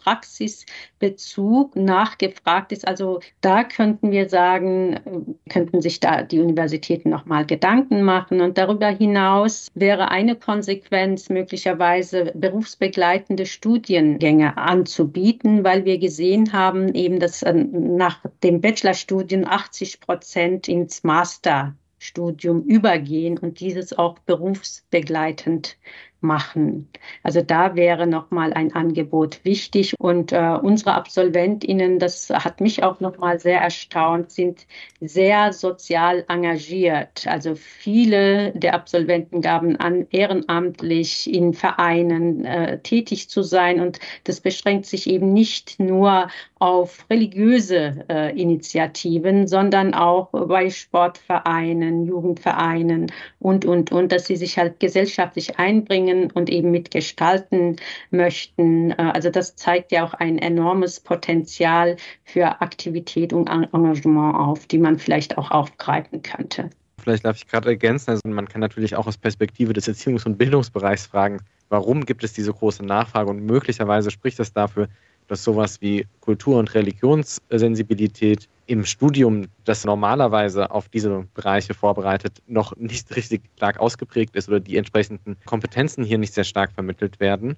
Praxisbezug 1.02 1.76
nachgefragt 1.76 2.72
ist. 2.72 2.88
Also 2.88 3.20
da 3.42 3.64
könnten 3.64 4.12
wir 4.12 4.30
sagen, 4.30 5.36
könnten 5.50 5.82
sich 5.82 6.00
da 6.00 6.22
die 6.22 6.40
Universitäten 6.40 7.10
nochmal 7.10 7.46
Gedanken 7.46 8.04
machen. 8.04 8.42
Und 8.42 8.58
darüber 8.58 8.88
hinaus 8.88 9.68
wäre 9.74 10.10
eine 10.10 10.36
Konsequenz 10.36 11.30
möglicherweise 11.30 12.32
berufsbegleitende 12.36 13.46
Studiengänge 13.46 14.58
anzubieten, 14.58 15.64
weil 15.64 15.86
wir 15.86 15.98
gesehen 15.98 16.54
haben, 16.54 16.94
eben, 16.94 17.20
dass 17.20 17.44
nach 17.44 18.20
dem 18.44 18.62
Bachelorstudium 18.62 19.46
80 19.46 20.02
Prozent 20.02 20.68
ins 20.68 21.04
Masterstudium 21.04 22.64
übergehen 22.64 23.38
und 23.40 23.60
dieses 23.60 23.98
auch 23.98 24.20
berufsbegleitend 24.20 25.78
machen. 26.22 26.88
Also 27.24 27.42
da 27.42 27.76
wäre 27.76 28.08
nochmal 28.08 28.54
ein 28.54 28.74
Angebot 28.74 29.44
wichtig. 29.44 29.96
Und 30.00 30.32
äh, 30.32 30.58
unsere 30.62 30.94
AbsolventInnen, 30.94 32.00
das 32.00 32.30
hat 32.30 32.62
mich 32.62 32.84
auch 32.84 33.00
nochmal 33.00 33.40
sehr 33.40 33.60
erstaunt, 33.60 34.32
sind 34.32 34.66
sehr 35.00 35.54
sozial 35.54 36.24
engagiert. 36.28 37.26
Also 37.28 37.56
viele 37.56 38.52
der 38.52 38.76
Absolventen 38.76 39.42
gaben 39.42 39.76
an, 39.78 40.08
ehrenamtlich 40.12 41.32
in 41.32 41.54
Vereinen 41.54 42.46
äh, 42.46 42.80
tätig 42.80 43.30
zu 43.30 43.42
sein. 43.42 43.80
Und 43.80 44.00
das 44.24 44.42
beschränkt 44.42 44.86
sich 44.86 45.10
eben 45.10 45.34
nicht 45.34 45.80
nur 45.80 46.28
auf 46.62 47.08
religiöse 47.10 48.06
äh, 48.08 48.40
Initiativen, 48.40 49.48
sondern 49.48 49.96
auch 49.96 50.30
bei 50.30 50.70
Sportvereinen, 50.70 52.06
Jugendvereinen 52.06 53.12
und, 53.40 53.66
und, 53.66 53.92
und, 53.92 54.12
dass 54.12 54.28
sie 54.28 54.36
sich 54.36 54.60
halt 54.60 54.80
gesellschaftlich 54.80 55.58
einbringen 55.58 56.30
und 56.30 56.52
eben 56.52 56.70
mitgestalten 56.70 57.78
möchten. 58.12 58.92
Äh, 58.92 59.12
also 59.14 59.32
das 59.32 59.56
zeigt 59.56 59.92
ja 59.92 60.06
auch 60.06 60.14
ein 60.14 60.38
enormes 60.38 61.00
Potenzial 61.00 61.98
für 62.26 62.62
Aktivität 62.62 63.34
und 63.34 63.48
Engagement 63.48 64.36
auf, 64.36 64.68
die 64.68 64.78
man 64.78 65.00
vielleicht 65.00 65.40
auch 65.40 65.50
aufgreifen 65.50 66.22
könnte. 66.22 66.70
Vielleicht 67.00 67.26
darf 67.26 67.38
ich 67.38 67.48
gerade 67.48 67.70
ergänzen, 67.70 68.12
also 68.12 68.22
man 68.26 68.48
kann 68.48 68.62
natürlich 68.62 68.96
auch 68.96 69.08
aus 69.08 69.18
Perspektive 69.18 69.74
des 69.74 69.88
Erziehungs- 69.88 70.28
und 70.28 70.38
Bildungsbereichs 70.38 71.08
fragen, 71.08 71.42
warum 71.70 72.06
gibt 72.06 72.24
es 72.24 72.34
diese 72.34 72.54
große 72.54 72.86
Nachfrage 72.86 73.32
und 73.32 73.44
möglicherweise 73.44 74.12
spricht 74.12 74.38
das 74.38 74.54
dafür, 74.54 74.90
dass 75.32 75.46
sowas 75.46 75.80
wie 75.80 76.06
Kultur- 76.20 76.60
und 76.60 76.76
Religionssensibilität 76.76 78.50
im 78.66 78.84
Studium, 78.84 79.46
das 79.64 79.86
normalerweise 79.86 80.70
auf 80.72 80.90
diese 80.90 81.26
Bereiche 81.34 81.74
vorbereitet, 81.74 82.42
noch 82.48 82.76
nicht 82.76 83.16
richtig 83.16 83.42
stark 83.56 83.80
ausgeprägt 83.80 84.36
ist 84.36 84.50
oder 84.50 84.60
die 84.60 84.76
entsprechenden 84.76 85.38
Kompetenzen 85.46 86.04
hier 86.04 86.18
nicht 86.18 86.34
sehr 86.34 86.44
stark 86.44 86.74
vermittelt 86.74 87.22
werden, 87.22 87.56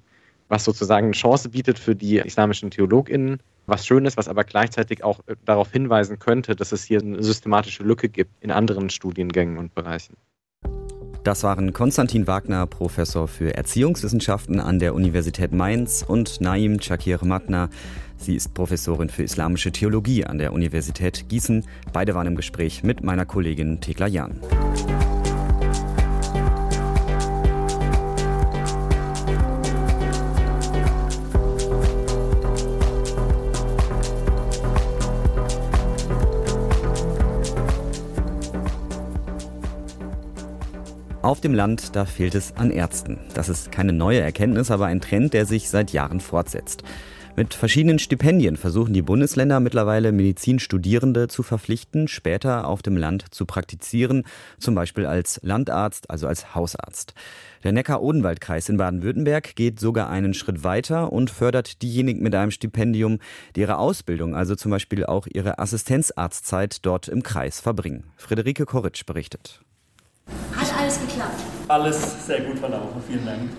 was 0.49 0.65
sozusagen 0.65 1.07
eine 1.07 1.15
Chance 1.15 1.49
bietet 1.49 1.79
für 1.79 1.95
die 1.95 2.17
islamischen 2.17 2.69
TheologInnen, 2.69 3.39
was 3.65 3.87
schön 3.87 4.05
ist, 4.05 4.17
was 4.17 4.27
aber 4.27 4.43
gleichzeitig 4.43 5.03
auch 5.03 5.21
darauf 5.43 5.71
hinweisen 5.71 6.19
könnte, 6.19 6.55
dass 6.55 6.73
es 6.73 6.83
hier 6.83 7.01
eine 7.01 7.23
systematische 7.23 7.81
Lücke 7.81 8.07
gibt 8.07 8.33
in 8.41 8.51
anderen 8.51 8.91
Studiengängen 8.91 9.57
und 9.57 9.73
Bereichen. 9.73 10.15
Das 11.23 11.43
waren 11.43 11.71
Konstantin 11.71 12.27
Wagner, 12.27 12.67
Professor 12.67 13.29
für 13.29 13.55
Erziehungswissenschaften 13.55 14.59
an 14.59 14.79
der 14.79 14.93
Universität 14.93 15.53
Mainz 15.53 16.03
und 16.05 16.41
Naim 16.41 16.79
Chakir 16.81 17.23
Matna. 17.23 17.69
Sie 18.17 18.35
ist 18.35 18.53
Professorin 18.53 19.07
für 19.07 19.23
islamische 19.23 19.71
Theologie 19.71 20.25
an 20.25 20.37
der 20.37 20.51
Universität 20.51 21.29
Gießen. 21.29 21.63
Beide 21.93 22.13
waren 22.13 22.27
im 22.27 22.35
Gespräch 22.35 22.83
mit 22.83 23.03
meiner 23.03 23.25
Kollegin 23.25 23.79
Tekla 23.79 24.07
Jahn. 24.07 24.37
Auf 41.23 41.39
dem 41.39 41.53
Land, 41.53 41.95
da 41.95 42.03
fehlt 42.03 42.35
es 42.35 42.57
an 42.57 42.69
Ärzten. 42.69 43.17
Das 43.33 43.47
ist 43.47 43.71
keine 43.71 43.93
neue 43.93 44.19
Erkenntnis, 44.19 44.69
aber 44.69 44.87
ein 44.87 44.99
Trend, 44.99 45.33
der 45.33 45.45
sich 45.45 45.69
seit 45.69 45.93
Jahren 45.93 46.19
fortsetzt. 46.19 46.83
Mit 47.37 47.53
verschiedenen 47.53 47.97
Stipendien 47.97 48.57
versuchen 48.57 48.93
die 48.93 49.01
Bundesländer 49.01 49.61
mittlerweile 49.61 50.11
Medizinstudierende 50.11 51.29
zu 51.29 51.41
verpflichten, 51.41 52.09
später 52.09 52.67
auf 52.67 52.81
dem 52.81 52.97
Land 52.97 53.33
zu 53.33 53.45
praktizieren, 53.45 54.23
zum 54.59 54.75
Beispiel 54.75 55.05
als 55.05 55.39
Landarzt, 55.43 56.09
also 56.09 56.27
als 56.27 56.55
Hausarzt. 56.55 57.13
Der 57.63 57.71
Neckar-Odenwald-Kreis 57.71 58.67
in 58.67 58.75
Baden-Württemberg 58.75 59.55
geht 59.55 59.79
sogar 59.79 60.09
einen 60.09 60.33
Schritt 60.33 60.65
weiter 60.65 61.13
und 61.13 61.29
fördert 61.29 61.81
diejenigen 61.81 62.21
mit 62.21 62.35
einem 62.35 62.51
Stipendium, 62.51 63.19
die 63.55 63.61
ihre 63.61 63.77
Ausbildung, 63.77 64.35
also 64.35 64.55
zum 64.55 64.71
Beispiel 64.71 65.05
auch 65.05 65.25
ihre 65.33 65.57
Assistenzarztzeit 65.57 66.85
dort 66.85 67.07
im 67.07 67.23
Kreis 67.23 67.61
verbringen. 67.61 68.03
Friederike 68.17 68.65
Koritsch 68.65 69.05
berichtet. 69.05 69.61
Alles 70.83 70.99
geklappt? 70.99 71.39
Alles 71.69 72.25
sehr 72.27 72.41
gut 72.41 72.59
verlaufen, 72.59 73.01
vielen 73.07 73.25
Dank. 73.25 73.49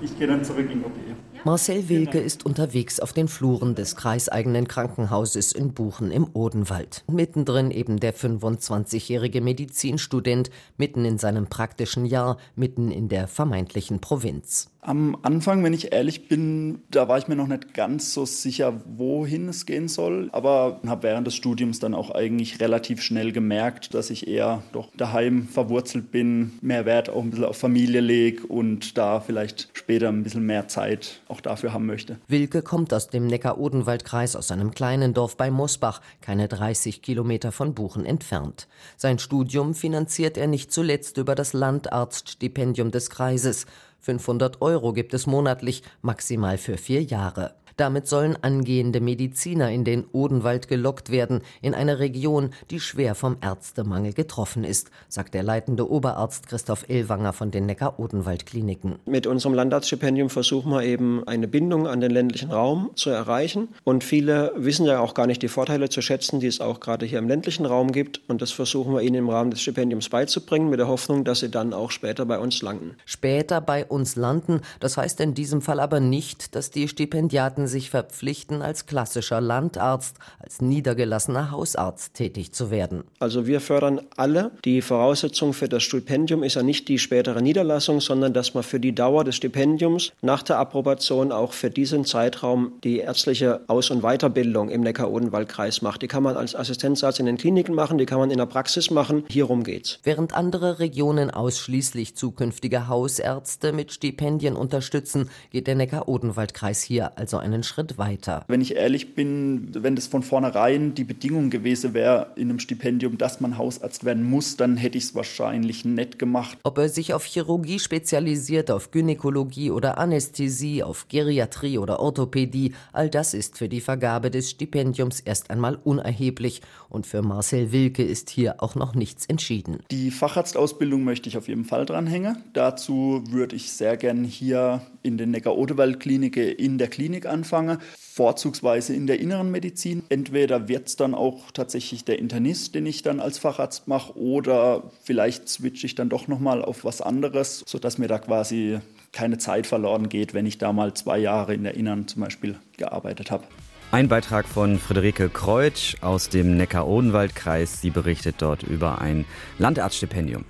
Ich 0.00 0.18
gehe 0.18 0.26
dann 0.26 0.42
zurück 0.42 0.70
in 0.70 0.82
OP. 0.82 0.92
Ja, 1.06 1.42
Marcel 1.44 1.90
Wilke 1.90 2.18
ist 2.18 2.46
unterwegs 2.46 3.00
auf 3.00 3.12
den 3.12 3.28
Fluren 3.28 3.74
des 3.74 3.96
kreiseigenen 3.96 4.66
Krankenhauses 4.66 5.52
in 5.52 5.74
Buchen 5.74 6.10
im 6.10 6.26
Odenwald. 6.32 7.04
Mittendrin 7.06 7.70
eben 7.70 8.00
der 8.00 8.14
25-jährige 8.14 9.42
Medizinstudent, 9.42 10.50
mitten 10.78 11.04
in 11.04 11.18
seinem 11.18 11.48
praktischen 11.48 12.06
Jahr, 12.06 12.38
mitten 12.56 12.90
in 12.90 13.10
der 13.10 13.28
vermeintlichen 13.28 14.00
Provinz. 14.00 14.70
Am 14.86 15.16
Anfang, 15.22 15.64
wenn 15.64 15.72
ich 15.72 15.94
ehrlich 15.94 16.28
bin, 16.28 16.82
da 16.90 17.08
war 17.08 17.16
ich 17.16 17.26
mir 17.26 17.36
noch 17.36 17.46
nicht 17.46 17.72
ganz 17.72 18.12
so 18.12 18.26
sicher, 18.26 18.82
wohin 18.84 19.48
es 19.48 19.64
gehen 19.64 19.88
soll. 19.88 20.28
Aber 20.32 20.80
habe 20.86 21.04
während 21.04 21.26
des 21.26 21.34
Studiums 21.34 21.78
dann 21.78 21.94
auch 21.94 22.10
eigentlich 22.10 22.60
relativ 22.60 23.00
schnell 23.00 23.32
gemerkt, 23.32 23.94
dass 23.94 24.10
ich 24.10 24.28
eher 24.28 24.62
doch 24.72 24.90
daheim 24.94 25.48
verwurzelt 25.48 26.12
bin, 26.12 26.58
mehr 26.60 26.84
Wert 26.84 27.08
auch 27.08 27.22
ein 27.22 27.30
bisschen 27.30 27.46
auf 27.46 27.56
Familie 27.56 28.02
lege 28.02 28.46
und 28.46 28.98
da 28.98 29.20
vielleicht 29.20 29.70
später 29.72 30.10
ein 30.10 30.22
bisschen 30.22 30.44
mehr 30.44 30.68
Zeit 30.68 31.22
auch 31.28 31.40
dafür 31.40 31.72
haben 31.72 31.86
möchte. 31.86 32.18
Wilke 32.28 32.60
kommt 32.60 32.92
aus 32.92 33.08
dem 33.08 33.26
Neckar-Odenwald-Kreis, 33.26 34.36
aus 34.36 34.52
einem 34.52 34.72
kleinen 34.72 35.14
Dorf 35.14 35.38
bei 35.38 35.50
Mosbach, 35.50 36.02
keine 36.20 36.46
30 36.46 37.00
Kilometer 37.00 37.52
von 37.52 37.72
Buchen 37.72 38.04
entfernt. 38.04 38.68
Sein 38.98 39.18
Studium 39.18 39.72
finanziert 39.74 40.36
er 40.36 40.46
nicht 40.46 40.72
zuletzt 40.72 41.16
über 41.16 41.34
das 41.34 41.54
Landarztstipendium 41.54 42.90
des 42.90 43.08
Kreises. 43.08 43.64
500 44.04 44.60
Euro 44.60 44.92
gibt 44.92 45.14
es 45.14 45.26
monatlich, 45.26 45.82
maximal 46.02 46.58
für 46.58 46.76
vier 46.76 47.02
Jahre. 47.02 47.54
Damit 47.76 48.06
sollen 48.06 48.36
angehende 48.40 49.00
Mediziner 49.00 49.70
in 49.70 49.84
den 49.84 50.04
Odenwald 50.12 50.68
gelockt 50.68 51.10
werden, 51.10 51.40
in 51.60 51.74
eine 51.74 51.98
Region, 51.98 52.50
die 52.70 52.80
schwer 52.80 53.14
vom 53.14 53.36
Ärztemangel 53.40 54.12
getroffen 54.12 54.62
ist, 54.62 54.90
sagt 55.08 55.34
der 55.34 55.42
leitende 55.42 55.90
Oberarzt 55.90 56.46
Christoph 56.46 56.88
Illwanger 56.88 57.32
von 57.32 57.50
den 57.50 57.66
Neckar-Odenwald-Kliniken. 57.66 58.96
Mit 59.06 59.26
unserem 59.26 59.54
Landarztstipendium 59.54 60.30
versuchen 60.30 60.70
wir 60.70 60.82
eben 60.82 61.26
eine 61.26 61.48
Bindung 61.48 61.86
an 61.88 62.00
den 62.00 62.10
ländlichen 62.10 62.52
Raum 62.52 62.90
zu 62.94 63.10
erreichen. 63.10 63.68
Und 63.82 64.04
viele 64.04 64.52
wissen 64.56 64.86
ja 64.86 65.00
auch 65.00 65.14
gar 65.14 65.26
nicht 65.26 65.42
die 65.42 65.48
Vorteile 65.48 65.88
zu 65.88 66.00
schätzen, 66.00 66.40
die 66.40 66.46
es 66.46 66.60
auch 66.60 66.80
gerade 66.80 67.06
hier 67.06 67.18
im 67.18 67.28
ländlichen 67.28 67.66
Raum 67.66 67.90
gibt. 67.90 68.20
Und 68.28 68.40
das 68.40 68.52
versuchen 68.52 68.94
wir 68.94 69.02
ihnen 69.02 69.16
im 69.16 69.28
Rahmen 69.28 69.50
des 69.50 69.62
Stipendiums 69.62 70.08
beizubringen, 70.08 70.70
mit 70.70 70.78
der 70.78 70.88
Hoffnung, 70.88 71.24
dass 71.24 71.40
sie 71.40 71.50
dann 71.50 71.72
auch 71.72 71.90
später 71.90 72.24
bei 72.24 72.38
uns 72.38 72.62
landen. 72.62 72.96
Später 73.04 73.60
bei 73.60 73.84
uns 73.84 74.16
landen, 74.16 74.60
das 74.80 74.96
heißt 74.96 75.20
in 75.20 75.34
diesem 75.34 75.60
Fall 75.60 75.80
aber 75.80 76.00
nicht, 76.00 76.54
dass 76.54 76.70
die 76.70 76.88
Stipendiaten 76.88 77.63
Patienten 77.64 77.66
sich 77.66 77.90
verpflichten, 77.90 78.62
als 78.62 78.86
klassischer 78.86 79.40
Landarzt, 79.40 80.16
als 80.38 80.60
niedergelassener 80.60 81.50
Hausarzt 81.50 82.14
tätig 82.14 82.52
zu 82.52 82.70
werden. 82.70 83.04
Also 83.18 83.46
wir 83.46 83.60
fördern 83.60 84.00
alle. 84.16 84.50
Die 84.64 84.82
Voraussetzung 84.82 85.52
für 85.52 85.68
das 85.68 85.82
Stipendium 85.82 86.42
ist 86.42 86.54
ja 86.54 86.62
nicht 86.62 86.88
die 86.88 86.98
spätere 86.98 87.40
Niederlassung, 87.40 88.00
sondern 88.00 88.32
dass 88.32 88.54
man 88.54 88.62
für 88.62 88.80
die 88.80 88.94
Dauer 88.94 89.24
des 89.24 89.36
Stipendiums 89.36 90.12
nach 90.22 90.42
der 90.42 90.58
Approbation 90.58 91.32
auch 91.32 91.52
für 91.52 91.70
diesen 91.70 92.04
Zeitraum 92.04 92.72
die 92.84 92.98
ärztliche 92.98 93.60
Aus- 93.66 93.90
und 93.90 94.02
Weiterbildung 94.02 94.68
im 94.68 94.82
Neckar-Odenwald-Kreis 94.82 95.82
macht. 95.82 96.02
Die 96.02 96.08
kann 96.08 96.22
man 96.22 96.36
als 96.36 96.54
Assistenzarzt 96.54 97.20
in 97.20 97.26
den 97.26 97.36
Kliniken 97.36 97.74
machen, 97.74 97.98
die 97.98 98.06
kann 98.06 98.18
man 98.18 98.30
in 98.30 98.38
der 98.38 98.46
Praxis 98.46 98.90
machen. 98.90 99.24
Hierum 99.28 99.64
geht's. 99.64 99.98
Während 100.04 100.34
andere 100.34 100.78
Regionen 100.78 101.30
ausschließlich 101.30 102.14
zukünftige 102.14 102.88
Hausärzte 102.88 103.72
mit 103.72 103.92
Stipendien 103.92 104.56
unterstützen, 104.56 105.30
geht 105.50 105.66
der 105.66 105.74
Neckar-Odenwald-Kreis 105.74 106.82
hier 106.82 107.16
also 107.16 107.38
eine 107.38 107.53
einen 107.54 107.62
Schritt 107.62 107.96
weiter. 107.98 108.44
Wenn 108.48 108.60
ich 108.60 108.74
ehrlich 108.74 109.14
bin, 109.14 109.68
wenn 109.72 109.96
das 109.96 110.06
von 110.06 110.22
vornherein 110.22 110.94
die 110.94 111.04
Bedingung 111.04 111.50
gewesen 111.50 111.94
wäre 111.94 112.32
in 112.36 112.50
einem 112.50 112.58
Stipendium, 112.58 113.16
dass 113.16 113.40
man 113.40 113.56
Hausarzt 113.56 114.04
werden 114.04 114.24
muss, 114.24 114.56
dann 114.56 114.76
hätte 114.76 114.98
ich 114.98 115.04
es 115.04 115.14
wahrscheinlich 115.14 115.84
nett 115.84 116.18
gemacht. 116.18 116.58
Ob 116.64 116.78
er 116.78 116.88
sich 116.88 117.14
auf 117.14 117.24
Chirurgie 117.24 117.78
spezialisiert, 117.78 118.70
auf 118.70 118.90
Gynäkologie 118.90 119.70
oder 119.70 119.98
Anästhesie, 119.98 120.82
auf 120.82 121.06
Geriatrie 121.08 121.78
oder 121.78 122.00
Orthopädie, 122.00 122.74
all 122.92 123.08
das 123.08 123.34
ist 123.34 123.56
für 123.56 123.68
die 123.68 123.80
Vergabe 123.80 124.30
des 124.30 124.50
Stipendiums 124.50 125.20
erst 125.20 125.50
einmal 125.50 125.78
unerheblich. 125.84 126.60
Und 126.88 127.06
für 127.06 127.22
Marcel 127.22 127.72
Wilke 127.72 128.02
ist 128.02 128.30
hier 128.30 128.62
auch 128.62 128.74
noch 128.74 128.94
nichts 128.94 129.26
entschieden. 129.26 129.78
Die 129.90 130.10
Facharztausbildung 130.10 131.04
möchte 131.04 131.28
ich 131.28 131.36
auf 131.36 131.48
jeden 131.48 131.64
Fall 131.64 131.86
dranhängen. 131.86 132.42
Dazu 132.52 133.22
würde 133.30 133.56
ich 133.56 133.72
sehr 133.72 133.96
gern 133.96 134.24
hier 134.24 134.82
in 135.02 135.18
den 135.18 135.30
Neckar-Odewald-Klinike 135.30 136.50
in 136.50 136.78
der 136.78 136.88
Klinik 136.88 137.26
anfangen 137.26 137.43
anfange, 137.44 137.78
vorzugsweise 137.98 138.94
in 138.94 139.06
der 139.06 139.20
inneren 139.20 139.50
Medizin. 139.50 140.02
Entweder 140.08 140.66
wird 140.68 140.88
es 140.88 140.96
dann 140.96 141.14
auch 141.14 141.50
tatsächlich 141.52 142.04
der 142.04 142.18
Internist, 142.18 142.74
den 142.74 142.86
ich 142.86 143.02
dann 143.02 143.20
als 143.20 143.38
Facharzt 143.38 143.86
mache, 143.86 144.16
oder 144.18 144.84
vielleicht 145.02 145.48
switche 145.48 145.86
ich 145.86 145.94
dann 145.94 146.08
doch 146.08 146.26
nochmal 146.26 146.64
auf 146.64 146.84
was 146.84 147.02
anderes, 147.02 147.62
sodass 147.66 147.98
mir 147.98 148.08
da 148.08 148.18
quasi 148.18 148.78
keine 149.12 149.38
Zeit 149.38 149.66
verloren 149.66 150.08
geht, 150.08 150.32
wenn 150.32 150.46
ich 150.46 150.58
da 150.58 150.72
mal 150.72 150.94
zwei 150.94 151.18
Jahre 151.18 151.54
in 151.54 151.64
der 151.64 151.74
Inneren 151.74 152.08
zum 152.08 152.22
Beispiel 152.22 152.56
gearbeitet 152.78 153.30
habe. 153.30 153.44
Ein 153.92 154.08
Beitrag 154.08 154.48
von 154.48 154.78
Friederike 154.78 155.28
Kreutsch 155.28 155.96
aus 156.00 156.28
dem 156.28 156.56
Neckar-Odenwald-Kreis. 156.56 157.80
Sie 157.80 157.90
berichtet 157.90 158.36
dort 158.38 158.64
über 158.64 159.00
ein 159.00 159.24
Landarztstipendium. 159.58 160.44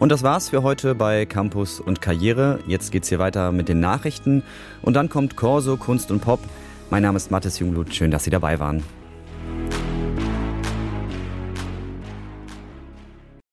Und 0.00 0.08
das 0.08 0.22
war's 0.22 0.48
für 0.48 0.62
heute 0.62 0.94
bei 0.94 1.26
Campus 1.26 1.78
und 1.78 2.00
Karriere. 2.00 2.60
Jetzt 2.66 2.90
geht's 2.90 3.10
hier 3.10 3.18
weiter 3.18 3.52
mit 3.52 3.68
den 3.68 3.80
Nachrichten 3.80 4.42
und 4.80 4.94
dann 4.94 5.10
kommt 5.10 5.36
Corso 5.36 5.76
Kunst 5.76 6.10
und 6.10 6.20
Pop. 6.20 6.40
Mein 6.88 7.02
Name 7.02 7.18
ist 7.18 7.30
Mathis 7.30 7.58
Jungblut. 7.58 7.94
Schön, 7.94 8.10
dass 8.10 8.24
Sie 8.24 8.30
dabei 8.30 8.58
waren. 8.58 8.82